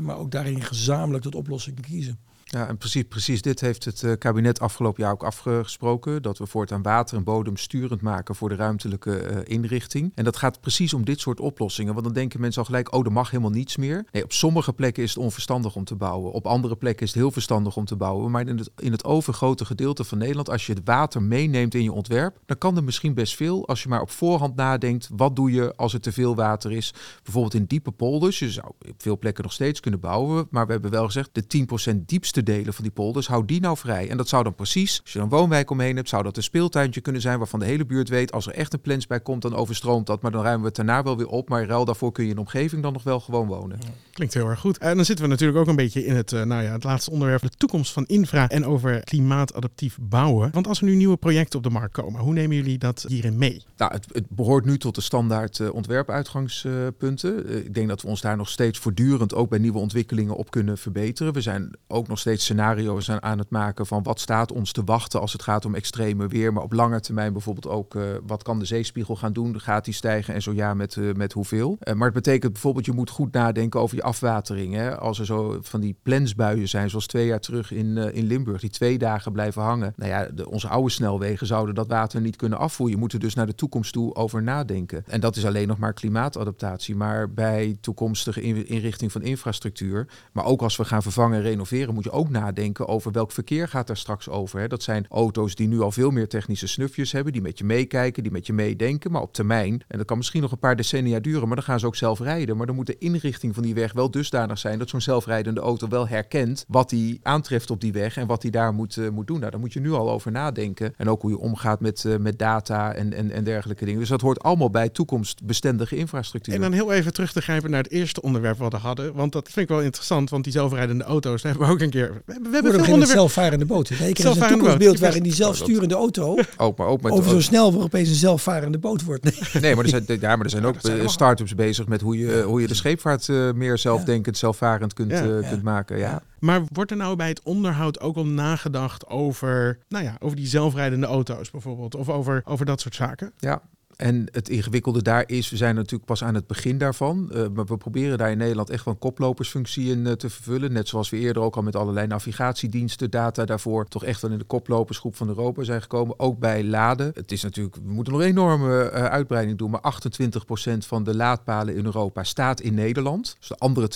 [0.00, 2.18] Maar ook daarin gezamenlijk tot oplossingen kiezen.
[2.50, 6.22] Ja, en precies, precies dit heeft het eh, kabinet afgelopen jaar ook afgesproken.
[6.22, 10.12] Dat we voortaan water en bodem sturend maken voor de ruimtelijke eh, inrichting.
[10.14, 11.92] En dat gaat precies om dit soort oplossingen.
[11.92, 14.04] Want dan denken mensen al gelijk, oh, er mag helemaal niets meer.
[14.12, 16.32] Nee, op sommige plekken is het onverstandig om te bouwen.
[16.32, 18.30] Op andere plekken is het heel verstandig om te bouwen.
[18.30, 21.82] Maar in het, in het overgrote gedeelte van Nederland, als je het water meeneemt in
[21.82, 23.66] je ontwerp, dan kan er misschien best veel.
[23.68, 26.94] Als je maar op voorhand nadenkt, wat doe je als er te veel water is?
[27.22, 28.38] Bijvoorbeeld in diepe polders.
[28.38, 30.46] Je zou op veel plekken nog steeds kunnen bouwen.
[30.50, 33.76] Maar we hebben wel gezegd, de 10% diepste delen van die polders, hou die nou
[33.76, 34.08] vrij.
[34.08, 37.00] En dat zou dan precies, als je een woonwijk omheen hebt, zou dat een speeltuintje
[37.00, 39.54] kunnen zijn waarvan de hele buurt weet, als er echt een plens bij komt, dan
[39.54, 40.22] overstroomt dat.
[40.22, 41.48] Maar dan ruimen we het daarna wel weer op.
[41.48, 43.78] Maar ruil daarvoor kun je in de omgeving dan nog wel gewoon wonen.
[44.12, 44.78] Klinkt heel erg goed.
[44.78, 47.10] En dan zitten we natuurlijk ook een beetje in het, eh, nou ja, het laatste
[47.10, 50.50] onderwerp, de toekomst van infra en over klimaatadaptief bouwen.
[50.52, 53.38] Want als er nu nieuwe projecten op de markt komen, hoe nemen jullie dat hierin
[53.38, 53.62] mee?
[53.76, 57.48] Nou, het, het behoort nu tot de standaard eh, ontwerpuitgangspunten.
[57.48, 60.50] Eh, ik denk dat we ons daar nog steeds voortdurend ook bij nieuwe ontwikkelingen op
[60.50, 61.32] kunnen verbeteren.
[61.32, 64.84] We zijn ook nog steeds scenario's aan, aan het maken van wat staat ons te
[64.84, 66.52] wachten als het gaat om extreme weer.
[66.52, 69.60] Maar op lange termijn bijvoorbeeld ook eh, wat kan de zeespiegel gaan doen?
[69.60, 71.76] Gaat die stijgen en zo ja, met, eh, met hoeveel?
[71.80, 74.74] Eh, maar het betekent bijvoorbeeld je moet goed nadenken over je afwatering.
[74.74, 74.98] Hè?
[74.98, 78.70] Als er zo van die plensbuien zijn, zoals twee jaar terug in, in Limburg, die
[78.70, 79.92] twee dagen blijven hangen.
[79.96, 82.94] Nou ja, de, onze oude snelwegen zouden dat water niet kunnen afvoeren.
[82.94, 85.04] Je moet er dus naar de toekomst toe over nadenken.
[85.06, 86.96] En dat is alleen nog maar klimaatadaptatie.
[86.96, 91.94] Maar bij toekomstige in- inrichting van infrastructuur, maar ook als we gaan vervangen en renoveren,
[91.94, 94.60] moet je ook nadenken over welk verkeer gaat daar straks over.
[94.60, 94.68] Hè?
[94.68, 98.22] Dat zijn auto's die nu al veel meer technische snufjes hebben, die met je meekijken,
[98.22, 99.10] die met je meedenken.
[99.10, 101.80] Maar op termijn, en dat kan misschien nog een paar decennia duren, maar dan gaan
[101.80, 102.56] ze ook zelf rijden.
[102.56, 105.88] Maar dan moet de inrichting van die weg wel dusdanig zijn dat zo'n zelfrijdende auto
[105.88, 109.26] wel herkent wat hij aantreft op die weg en wat hij daar moet, eh, moet
[109.26, 109.38] doen.
[109.38, 110.94] Nou, daar moet je nu al over nadenken.
[110.96, 114.00] En ook hoe je omgaat met, eh, met data en, en, en dergelijke dingen.
[114.00, 116.54] Dus dat hoort allemaal bij toekomstbestendige infrastructuur.
[116.54, 119.14] En dan heel even terug te grijpen naar het eerste onderwerp wat we hadden.
[119.14, 121.90] Want dat vind ik wel interessant, want die zelfrijdende auto's, daar hebben we ook een
[121.90, 123.16] keer We hebben, we We hebben hebben veel een onderwerpen.
[123.16, 123.90] zelfvarende boot.
[123.90, 127.72] Nee, ik een toekomstbeeld waarin die zelfsturende auto Ook, maar ook met over zo snel
[127.72, 129.24] weer opeens een zelfvarende boot wordt.
[129.24, 129.34] Nee.
[129.62, 132.00] Nee, maar er zijn, ja, maar er zijn ook zijn eh, wel- start-ups bezig met
[132.00, 135.22] hoe je, hoe je de scheepvaart eh, meer zelfdenkend, zelfvarend kunt, Ja.
[135.22, 135.48] eh, Ja.
[135.48, 135.98] kunt maken.
[135.98, 136.22] Ja.
[136.38, 140.46] Maar wordt er nou bij het onderhoud ook al nagedacht over, nou ja, over die
[140.46, 141.94] zelfrijdende auto's bijvoorbeeld?
[141.94, 143.32] Of over, over dat soort zaken?
[143.38, 143.62] Ja.
[143.98, 147.30] En het ingewikkelde daar is, we zijn natuurlijk pas aan het begin daarvan.
[147.32, 150.72] eh, maar we proberen daar in Nederland echt wel een koplopersfunctie in eh, te vervullen.
[150.72, 154.38] Net zoals we eerder ook al met allerlei navigatiediensten, data daarvoor, toch echt wel in
[154.38, 156.18] de koplopersgroep van Europa zijn gekomen.
[156.18, 157.10] Ook bij laden.
[157.14, 159.70] Het is natuurlijk, we moeten nog een enorme eh, uitbreiding doen.
[159.70, 163.36] Maar 28% van de laadpalen in Europa staat in Nederland.
[163.38, 163.88] Dus de andere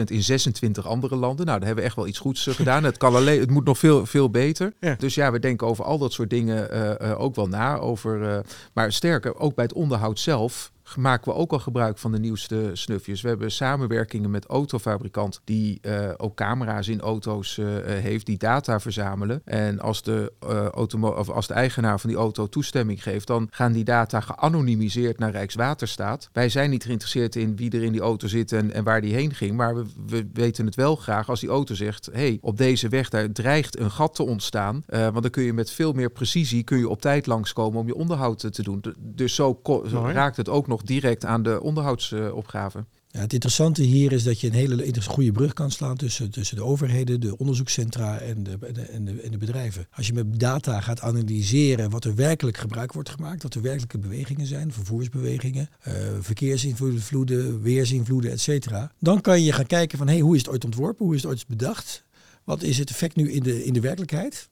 [0.00, 1.46] 72% in 26 andere landen.
[1.46, 2.84] Nou, daar hebben we echt wel iets goeds gedaan.
[2.84, 4.72] Het, kan alleen, het moet nog veel, veel beter.
[4.80, 4.94] Ja.
[4.98, 6.70] Dus ja, we denken over al dat soort dingen
[7.18, 7.76] ook wel na.
[7.76, 8.92] Over, maar
[9.26, 13.20] ook bij het onderhoud zelf maken we ook al gebruik van de nieuwste snufjes.
[13.20, 18.38] We hebben samenwerkingen met autofabrikant die eh, ook camera's in auto's eh, eh, heeft, die
[18.38, 19.42] data verzamelen.
[19.44, 20.32] En als de,
[20.74, 25.18] automo- of als de eigenaar van die auto toestemming geeft, dan gaan die data geanonimiseerd
[25.18, 26.28] naar Rijkswaterstaat.
[26.32, 29.14] Wij zijn niet geïnteresseerd in wie er in die auto zit en, en waar die
[29.14, 32.56] heen ging, maar we, we weten het wel graag als die auto zegt, hey, op
[32.56, 36.10] deze weg daar dreigt een gat te ontstaan, want dan kun je met veel meer
[36.10, 38.82] precisie kun je op tijd langskomen om je onderhoud te doen.
[38.98, 42.84] Dus zo, zo raakt het ook nog direct aan de onderhoudsopgave.
[43.08, 46.56] Ja, het interessante hier is dat je een hele goede brug kan slaan tussen, tussen
[46.56, 48.58] de overheden, de onderzoekscentra en de,
[48.90, 49.86] en, de, de bedrijven.
[49.94, 53.98] Als je met data gaat analyseren wat er werkelijk gebruik wordt gemaakt, wat de werkelijke
[53.98, 58.92] bewegingen zijn, vervoersbewegingen, eh, verkeersinvloeden, weersinvloeden, et cetera.
[58.98, 61.30] Dan kan je gaan kijken van hey, hoe is het ooit ontworpen, hoe is het
[61.30, 62.04] ooit bedacht?
[62.44, 64.48] Wat is het effect nu in de, in de werkelijkheid?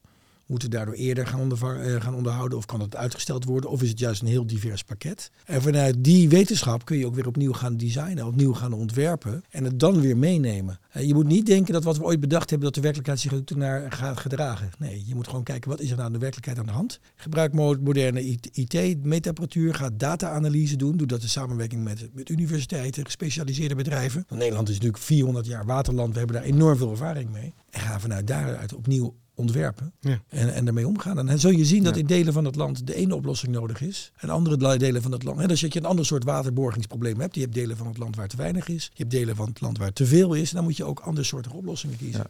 [0.50, 3.70] Moeten we daardoor eerder gaan, eh, gaan onderhouden of kan het uitgesteld worden?
[3.70, 5.30] Of is het juist een heel divers pakket?
[5.44, 9.64] En vanuit die wetenschap kun je ook weer opnieuw gaan designen, opnieuw gaan ontwerpen en
[9.64, 10.78] het dan weer meenemen.
[10.90, 13.56] Eh, Je moet niet denken dat wat we ooit bedacht hebben, dat de werkelijkheid zich
[13.56, 14.70] naar gaat gedragen.
[14.78, 17.00] Nee, je moet gewoon kijken wat is er nou de werkelijkheid aan de hand.
[17.16, 20.96] Gebruik mo- moderne IT, meetapparatuur, ga data-analyse doen.
[20.96, 24.24] Doe dat in samenwerking met, met universiteiten, gespecialiseerde bedrijven.
[24.28, 27.54] Nederland is natuurlijk 400 jaar waterland, we hebben daar enorm veel ervaring mee.
[27.70, 30.20] En ga vanuit daaruit opnieuw ontwerpen Ja.
[30.29, 31.18] en, en daarmee omgaan.
[31.18, 33.81] En dan zul je zien dat in delen van het land de ene oplossing nodig
[33.81, 34.12] is.
[34.16, 35.40] En andere delen- van het land.
[35.40, 37.35] En dus dat je een ander soort waterborgingsprobleem hebt.
[37.35, 38.85] Je hebt delen van het land waar te weinig is.
[38.85, 40.50] Je hebt delen van het land waar te veel is.
[40.50, 42.26] Dan moet je ook andere soorten oplossingen kiezen.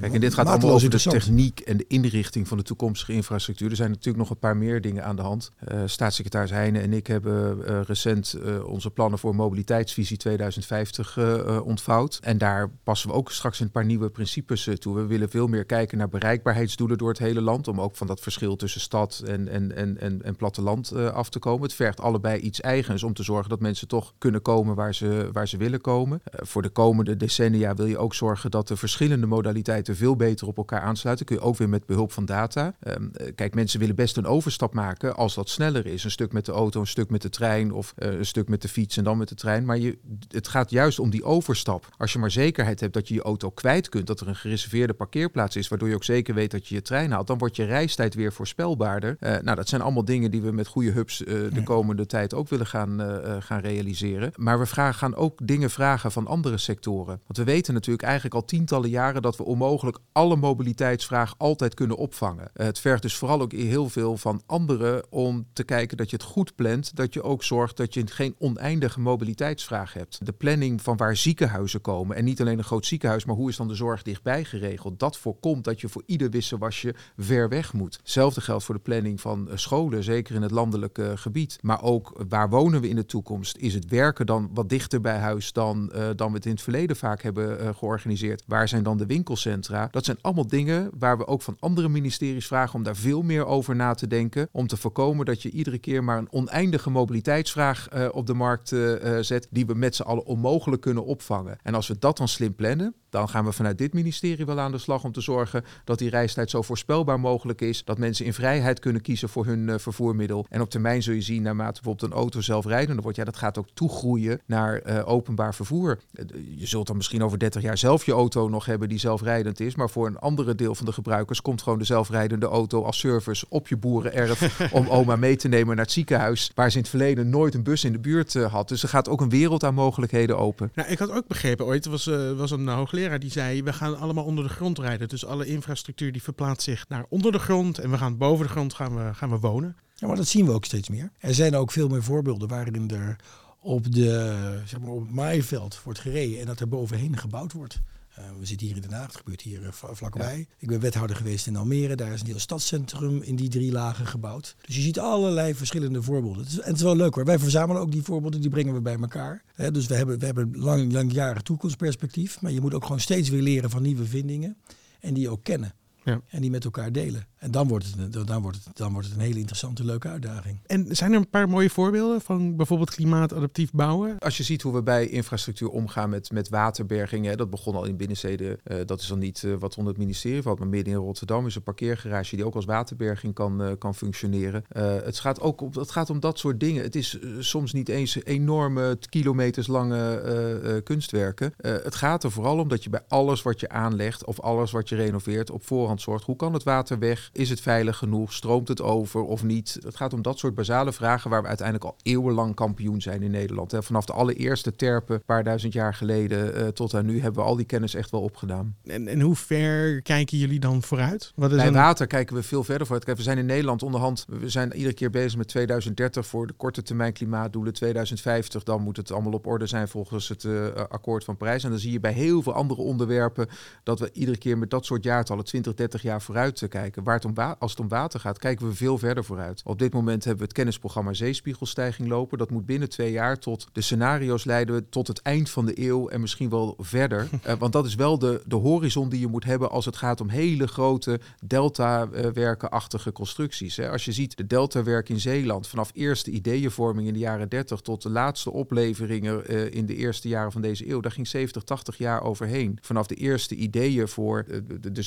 [0.00, 3.70] Kijk, en dit gaat allemaal over de techniek en de inrichting van de toekomstige infrastructuur.
[3.70, 5.50] Er zijn natuurlijk nog een paar meer dingen aan de hand.
[5.58, 11.34] Eh, staatssecretaris Heijnen en ik hebben eh, recent eh, onze plannen voor mobiliteitsvisie 2050 eh,
[11.34, 12.18] eh, ontvouwd.
[12.22, 14.94] En daar passen we ook straks een paar nieuwe principes toe.
[14.94, 17.68] We willen veel meer kijken naar bereikbaarheidsdoelen door het hele land.
[17.68, 21.38] Om ook van dat verschil tussen stad en, en, en, en, en platteland af te
[21.38, 21.62] komen.
[21.62, 25.28] Het vergt allebei iets eigens om te zorgen dat mensen toch kunnen komen waar ze,
[25.32, 26.22] waar ze willen komen.
[26.24, 30.56] Voor de komende decennia wil je ook zorgen dat de verschillende modaliteiten veel beter op
[30.56, 31.26] elkaar aansluiten.
[31.26, 32.74] Kun je ook weer met behulp van data.
[32.80, 36.04] Ehm, eh, kijk, mensen willen best een overstap maken als dat sneller is.
[36.04, 38.62] Een stuk met de auto, een stuk met de trein of eh, een stuk met
[38.62, 39.64] de fiets en dan met de trein.
[39.64, 41.88] Maar je, het gaat juist om die overstap.
[41.98, 44.94] Als je maar zekerheid hebt dat je je auto kwijt kunt, dat er een gereserveerde
[44.94, 47.64] parkeerplaats is, waardoor je ook zeker weet dat je je trein haalt, dan wordt je
[47.64, 49.16] reistijd weer voorspelbaarder.
[49.20, 51.62] Eh, nou, dat zijn allemaal dingen die we met goede hubs de Ja.
[51.62, 53.00] komende tijd ook willen gaan,
[53.42, 54.32] gaan realiseren.
[54.36, 57.20] Maar we vragen, gaan ook dingen vragen van andere sectoren.
[57.26, 61.96] Want we weten natuurlijk eigenlijk al tientallen jaren dat we onmogelijk alle mobiliteitsvraag altijd kunnen
[61.96, 62.50] opvangen.
[62.54, 66.16] Eh, het vergt dus vooral ook heel veel van anderen om te kijken dat je
[66.16, 66.96] het goed plant.
[66.96, 70.26] Dat je ook zorgt dat je geen oneindige mobiliteitsvraag hebt.
[70.26, 72.16] De planning van waar ziekenhuizen komen.
[72.16, 74.98] En niet alleen een groot ziekenhuis, maar hoe is dan de zorg dichtbij geregeld?
[74.98, 77.96] Dat voorkomt dat je voor ieder wisselwasje ver weg moet.
[77.96, 81.58] Hetzelfde geldt voor de planning van eh, scholen, zeker in het landelijke eh, gebied.
[81.60, 83.56] Maar ook waar wonen we in de toekomst?
[83.56, 86.96] Is het werken dan wat dichter bij huis dan, dan we het in het verleden
[86.96, 88.42] vaak hebben georganiseerd?
[88.46, 89.51] Waar zijn dan de winkelcentra?
[89.90, 93.46] Dat zijn allemaal dingen waar we ook van andere ministeries vragen om daar veel meer
[93.46, 94.48] over na te denken.
[94.52, 98.72] Om te voorkomen dat je iedere keer maar een oneindige mobiliteitsvraag eh, op de markt
[98.72, 101.58] eh, eh, zet, die we met z'n allen onmogelijk kunnen opvangen.
[101.62, 104.72] En als we dat dan slim plannen, dan gaan we vanuit dit ministerie wel aan
[104.72, 107.84] de slag om te zorgen dat die reistijd zo voorspelbaar mogelijk is.
[107.84, 110.46] Dat mensen in vrijheid kunnen kiezen voor hun eh, vervoermiddel.
[110.48, 113.58] En op termijn zul je zien, naarmate bijvoorbeeld een auto zelfrijdender wordt, ja, dat gaat
[113.58, 115.98] ook toegroeien naar eh, openbaar vervoer.
[116.12, 116.24] Eh,
[116.56, 119.74] Je zult dan misschien over 30 jaar zelf je auto nog hebben die zelfrijdend is.
[119.74, 123.46] Maar voor een andere deel van de gebruikers komt gewoon de zelfrijdende auto als service
[123.48, 126.50] op je boerenerf om oma mee te nemen naar het ziekenhuis.
[126.54, 128.68] Waar ze in het verleden nooit een bus in de buurt had.
[128.68, 130.70] Dus er gaat ook een wereld aan mogelijkheden open.
[130.74, 134.24] Nou, ik had ook begrepen ooit, was, was een hoogleraar die zei, we gaan allemaal
[134.24, 135.08] onder de grond rijden.
[135.08, 138.52] Dus alle infrastructuur die verplaatst zich naar onder de grond en we gaan boven de
[138.52, 139.76] grond gaan we, gaan we wonen.
[139.94, 141.10] Ja, maar dat zien we ook steeds meer.
[141.18, 143.16] Er zijn ook veel meer voorbeelden waarin er
[143.60, 147.80] op, de, zeg maar op het maaiveld wordt gereden en dat er bovenheen gebouwd wordt.
[148.14, 150.46] Eh, we zitten hier in Den Haag, het gebeurt hier eh, vla- vlakbij.
[150.58, 154.06] Ik ben wethouder geweest in Almere, daar is een heel stadscentrum in die drie lagen
[154.06, 154.56] gebouwd.
[154.66, 156.42] Dus je ziet allerlei verschillende voorbeelden.
[156.42, 158.74] Het is, en het is wel leuk hoor, wij verzamelen ook die voorbeelden, die brengen
[158.74, 159.42] we bij elkaar.
[159.54, 163.28] Hè, dus we hebben, we hebben lang, langjarig toekomstperspectief, maar je moet ook gewoon steeds
[163.28, 164.56] weer leren van nieuwe vindingen
[165.00, 165.74] en die ook kennen.
[166.04, 166.20] Ja.
[166.28, 167.26] En die met elkaar delen.
[167.36, 170.08] En dan wordt, het, een- dan, wordt het, dan wordt het een hele interessante, leuke
[170.08, 170.58] uitdaging.
[170.66, 174.18] En zijn er een paar mooie voorbeelden van bijvoorbeeld klimaatadaptief bouwen?
[174.18, 177.84] Als je ziet hoe we bij infrastructuur omgaan met, met waterberging, hè, dat begon al
[177.84, 178.58] in binnensteden.
[178.64, 181.46] eh, dat is dan niet eh, wat onder het ministerie valt, maar midden in Rotterdam
[181.46, 184.64] is een parkeergarage die ook als waterberging kan, eh, kan functioneren.
[184.68, 186.82] Eh, het, gaat ook om, het gaat om dat soort dingen.
[186.82, 191.54] Het is soms niet eens enorme kilometers lange eh, eh, kunstwerken.
[191.56, 194.70] Eh, het gaat er vooral om dat je bij alles wat je aanlegt of alles
[194.70, 196.24] wat je renoveert op voorhand zorgt.
[196.24, 197.30] Hoe kan het water weg?
[197.32, 198.32] Is het veilig genoeg?
[198.32, 199.78] Stroomt het over of niet?
[199.84, 203.30] Het gaat om dat soort basale vragen waar we uiteindelijk al eeuwenlang kampioen zijn in
[203.30, 203.74] Nederland.
[203.78, 207.48] Vanaf de allereerste terpen, een paar duizend jaar geleden, eh, tot aan nu, hebben we
[207.48, 208.76] al die kennis echt wel opgedaan.
[208.86, 211.32] En, en hoe ver kijken jullie dan vooruit?
[211.36, 213.04] Wat is Bij een- water kijken we veel verder vooruit.
[213.04, 216.52] Kijk, we zijn in Nederland onderhand, we zijn iedere keer bezig met 2030 voor de
[216.52, 217.72] korte termijn klimaatdoelen.
[217.72, 221.64] 2050, dan moet het allemaal op orde zijn volgens het eh, akkoord van Parijs.
[221.64, 223.46] En dan zie je bij heel veel andere onderwerpen
[223.82, 227.02] dat we iedere keer met dat soort jaartallen 20, 30 jaar vooruit eh, kijken.
[227.02, 229.62] Waar het om als het om water gaat, kijken we veel verder vooruit.
[229.64, 232.38] Op dit moment hebben we het kennisprogramma Zeespiegelstijging lopen.
[232.38, 236.08] Dat moet binnen twee jaar tot de scenario's leiden tot het eind van de eeuw
[236.08, 237.28] en misschien wel verder.
[237.42, 240.20] Eh, want dat is wel de, de horizon die je moet hebben als het gaat
[240.20, 243.76] om hele grote delta-werkenachtige constructies.
[243.76, 243.90] Hè.
[243.90, 248.02] Als je ziet de deltawerk in Zeeland, vanaf eerste ideeënvorming in de jaren 30 tot
[248.02, 251.98] de laatste opleveringen eh, in de eerste jaren van deze eeuw, daar ging 70, 80
[251.98, 252.78] jaar overheen.
[252.80, 255.02] Vanaf de eerste ideeën voor eh, de, de, de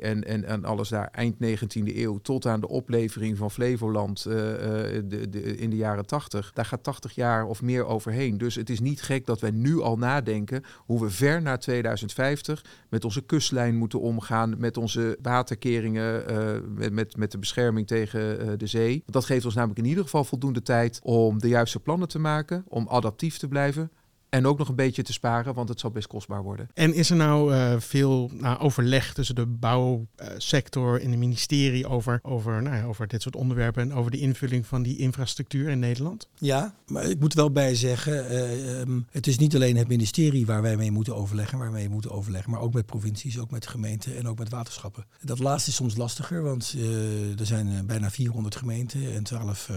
[0.00, 4.96] En, en, en alles daar eind 19e eeuw tot aan de oplevering van Flevoland eh,
[4.96, 6.52] eh, de, de, in de jaren 80.
[6.52, 8.38] Daar gaat 80 jaar of meer overheen.
[8.38, 12.64] Dus het is niet gek dat wij nu al nadenken hoe we ver naar 2050
[12.88, 18.58] met onze kustlijn moeten omgaan, met onze waterkeringen, eh, met, met, met de bescherming tegen
[18.58, 19.02] de zee.
[19.06, 22.64] Dat geeft ons namelijk in ieder geval voldoende tijd om de juiste plannen te maken,
[22.68, 23.90] om adaptief te blijven.
[24.32, 26.68] En ook nog een beetje te sparen, want het zal best kostbaar worden.
[26.74, 32.18] En is er nou eh, veel nou, overleg tussen de bouwsector en het ministerie over,
[32.22, 35.78] over, nou ja, over dit soort onderwerpen en over de invulling van die infrastructuur in
[35.78, 36.28] Nederland?
[36.38, 39.88] Ja, maar ik moet er wel bij zeggen, eh, ehm, het is niet alleen het
[39.88, 43.50] ministerie waar wij mee moeten overleggen, waarmee we moeten overleggen, maar ook met provincies, ook
[43.50, 45.06] met gemeenten en ook met waterschappen.
[45.20, 49.76] Dat laatste is soms lastiger, want eh, er zijn bijna 400 gemeenten en 12 eh,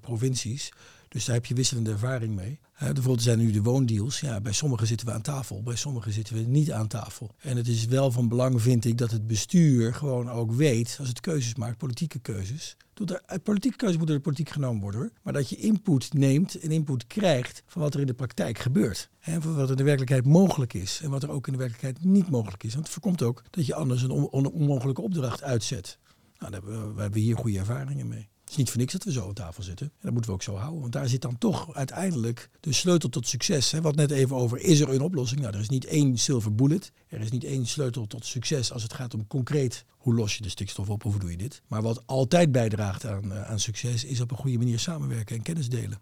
[0.00, 0.72] provincies.
[1.08, 2.58] Dus daar heb je wisselende ervaring mee.
[2.72, 4.20] Eh, bijvoorbeeld zijn nu de woondeals.
[4.20, 7.34] Ja, bij sommigen zitten we aan tafel, bij sommigen zitten we niet aan tafel.
[7.38, 11.08] En het is wel van belang, vind ik, dat het bestuur gewoon ook weet, als
[11.08, 12.76] het keuzes maakt, politieke keuzes.
[13.06, 15.10] Er, uit politieke keuzes moeten er politiek genomen worden hoor.
[15.22, 19.08] Maar dat je input neemt en input krijgt van wat er in de praktijk gebeurt.
[19.20, 21.00] En van wat er in de werkelijkheid mogelijk is.
[21.02, 22.72] En wat er ook in de werkelijkheid niet mogelijk is.
[22.72, 25.98] Want het voorkomt ook dat je anders een on- on- onmogelijke opdracht uitzet.
[26.38, 28.28] Nou, daar hebben we, we hebben hier goede ervaringen mee.
[28.46, 29.86] Het is niet voor niks dat we zo aan tafel zitten.
[29.86, 30.80] En dat moeten we ook zo houden.
[30.80, 33.70] Want daar zit dan toch uiteindelijk de sleutel tot succes.
[33.70, 33.80] Hè.
[33.80, 35.40] Wat net even over, is er een oplossing?
[35.40, 36.92] Nou, er is niet één silver bullet.
[37.08, 39.84] Er is niet één sleutel tot succes als het gaat om concreet...
[39.88, 41.62] hoe los je de stikstof op of hoe doe je dit?
[41.66, 44.04] Maar wat altijd bijdraagt aan, eh, aan succes...
[44.04, 46.00] is op een goede manier samenwerken en kennis delen.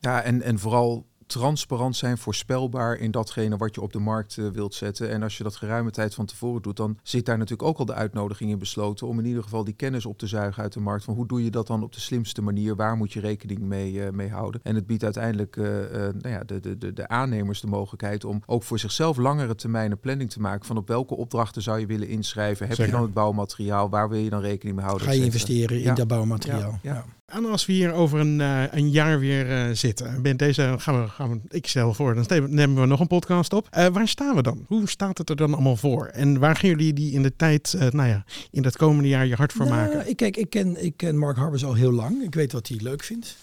[0.00, 4.46] Ja, en, en vooral transparant zijn, voorspelbaar in datgene wat je op de markt eh,
[4.48, 5.10] wilt zetten.
[5.10, 7.84] En als je dat geruime tijd van tevoren doet, dan zit daar natuurlijk ook al
[7.84, 10.80] de uitnodiging in besloten om in ieder geval die kennis op te zuigen uit de
[10.80, 11.04] markt.
[11.04, 12.76] Van hoe doe je dat dan op de slimste manier?
[12.76, 14.60] Waar moet je rekening mee, eh, mee houden?
[14.62, 18.42] En het biedt uiteindelijk eh, nou ja, de, de, de, de aannemers de mogelijkheid om
[18.46, 20.66] ook voor zichzelf langere termijnen planning te maken.
[20.66, 22.66] Van op welke opdrachten zou je willen inschrijven?
[22.66, 22.92] Heb Zeker.
[22.92, 23.90] je dan het bouwmateriaal?
[23.90, 25.06] Waar wil je dan rekening mee houden?
[25.06, 25.94] Ga je investeren in Ja.
[25.94, 26.78] dat bouwmateriaal.
[26.82, 27.04] Ja, ja.
[27.32, 31.02] En als we hier over een, eh, een jaar weer eh, zitten, ben deze gaan
[31.02, 33.66] we, gaan we, ik stel voor, dan nemen we nog een podcast op.
[33.70, 34.64] Eh, waar staan we dan?
[34.66, 36.06] Hoe staat het er dan allemaal voor?
[36.06, 39.34] En waar gaan jullie die in de tijd, nou ja, in dat komende jaar je
[39.34, 40.08] hart voor Nou, maken?
[40.08, 42.22] Ik, kijk, ik ken, ik ken Mark Harbers al heel lang.
[42.22, 43.36] Ik weet wat hij leuk vindt.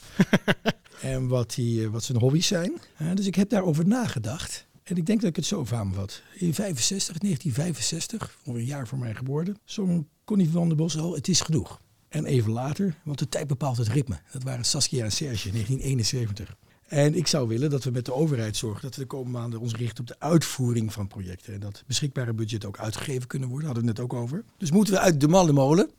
[1.02, 2.74] en wat, hij, wat zijn hobby's zijn.
[3.14, 4.68] Dus ik heb daarover nagedacht.
[4.84, 6.22] En ik denk dat ik het zo samenvat.
[6.34, 11.16] In 65, 1965, ongeveer een jaar voor mijn geboorte, zong Connie van der Bos al
[11.16, 11.80] Het is genoeg.
[12.10, 14.20] En even later, want de tijd bepaalt het ritme.
[14.32, 16.56] Dat waren Saskia en Serge, 1971.
[16.88, 19.60] En ik zou willen dat we met de overheid zorgen dat we de komende maanden
[19.60, 21.54] ons richten op de uitvoering van projecten.
[21.54, 24.44] En dat beschikbare budget ook uitgegeven kunnen worden, hadden we het net ook over.
[24.58, 25.90] Dus moeten we uit de mallenmolen,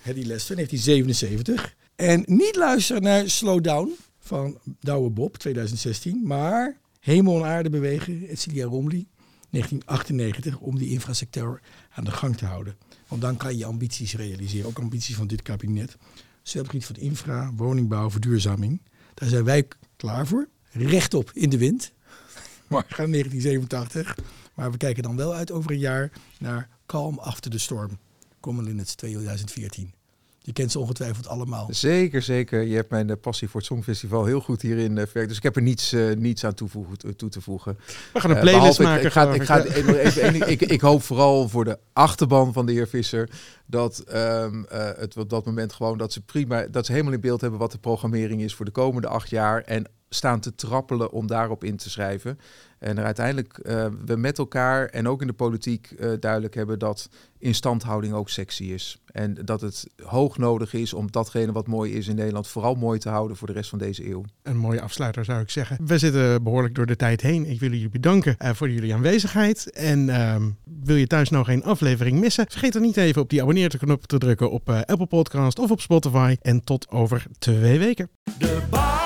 [0.00, 1.74] hè, die les van 1977.
[1.96, 8.26] En niet luisteren naar Slow Down van Douwe Bob 2016, maar Hemel en Aarde bewegen,
[8.32, 9.06] Celia Romley
[9.50, 11.60] 1998, om die infrasector
[11.90, 12.76] aan de gang te houden.
[13.10, 15.96] Want dan kan je ambities realiseren, ook ambities van dit kabinet.
[16.42, 18.80] Zowel op het gebied van infra, woningbouw, verduurzaming.
[19.14, 20.48] Daar zijn wij klaar voor.
[20.70, 21.92] Rechtop in de wind.
[22.68, 24.16] Maar gaan 1987.
[24.54, 27.98] Maar we kijken dan wel uit over een jaar naar Calm After the Storm.
[28.40, 29.99] Common Linnets 2014.
[30.42, 31.66] Je kent ze ongetwijfeld allemaal.
[31.70, 32.62] Zeker, zeker.
[32.62, 35.28] Je hebt mijn eh, passie voor het Songfestival heel goed hierin uh, verwerkt.
[35.28, 37.78] Dus ik heb er niets, uh, niets aan toevoegen, toe te voegen.
[38.12, 39.00] We gaan een playlist uh, maken.
[39.00, 42.66] Ik, ik, ga, ik, ga, even, ik, ik, ik, hoop vooral voor de achterban van
[42.66, 43.30] de heer Visser
[43.66, 44.66] dat um,
[44.98, 47.72] het op dat moment gewoon dat ze prima, dat ze helemaal in beeld hebben wat
[47.72, 51.76] de programmering is voor de komende acht jaar en staan te trappelen om daarop in
[51.76, 52.38] te schrijven.
[52.78, 56.78] En er uiteindelijk uh, we met elkaar en ook in de politiek uh, duidelijk hebben
[56.78, 57.08] dat
[57.38, 59.00] instandhouding ook sexy is.
[59.06, 62.98] En dat het hoog nodig is om datgene wat mooi is in Nederland vooral mooi
[62.98, 64.24] te houden voor de rest van deze eeuw.
[64.42, 65.78] Een mooie afsluiter zou ik zeggen.
[65.86, 67.46] We zitten behoorlijk door de tijd heen.
[67.46, 69.70] Ik wil jullie bedanken uh, voor jullie aanwezigheid.
[69.70, 70.50] En ehm,
[70.84, 72.46] wil je thuis nog geen aflevering missen?
[72.48, 76.36] Vergeet dan niet even op die abonneer-knop te drukken op Apple Podcast of op Spotify.
[76.42, 78.10] En tot over twee weken.
[78.38, 78.98] De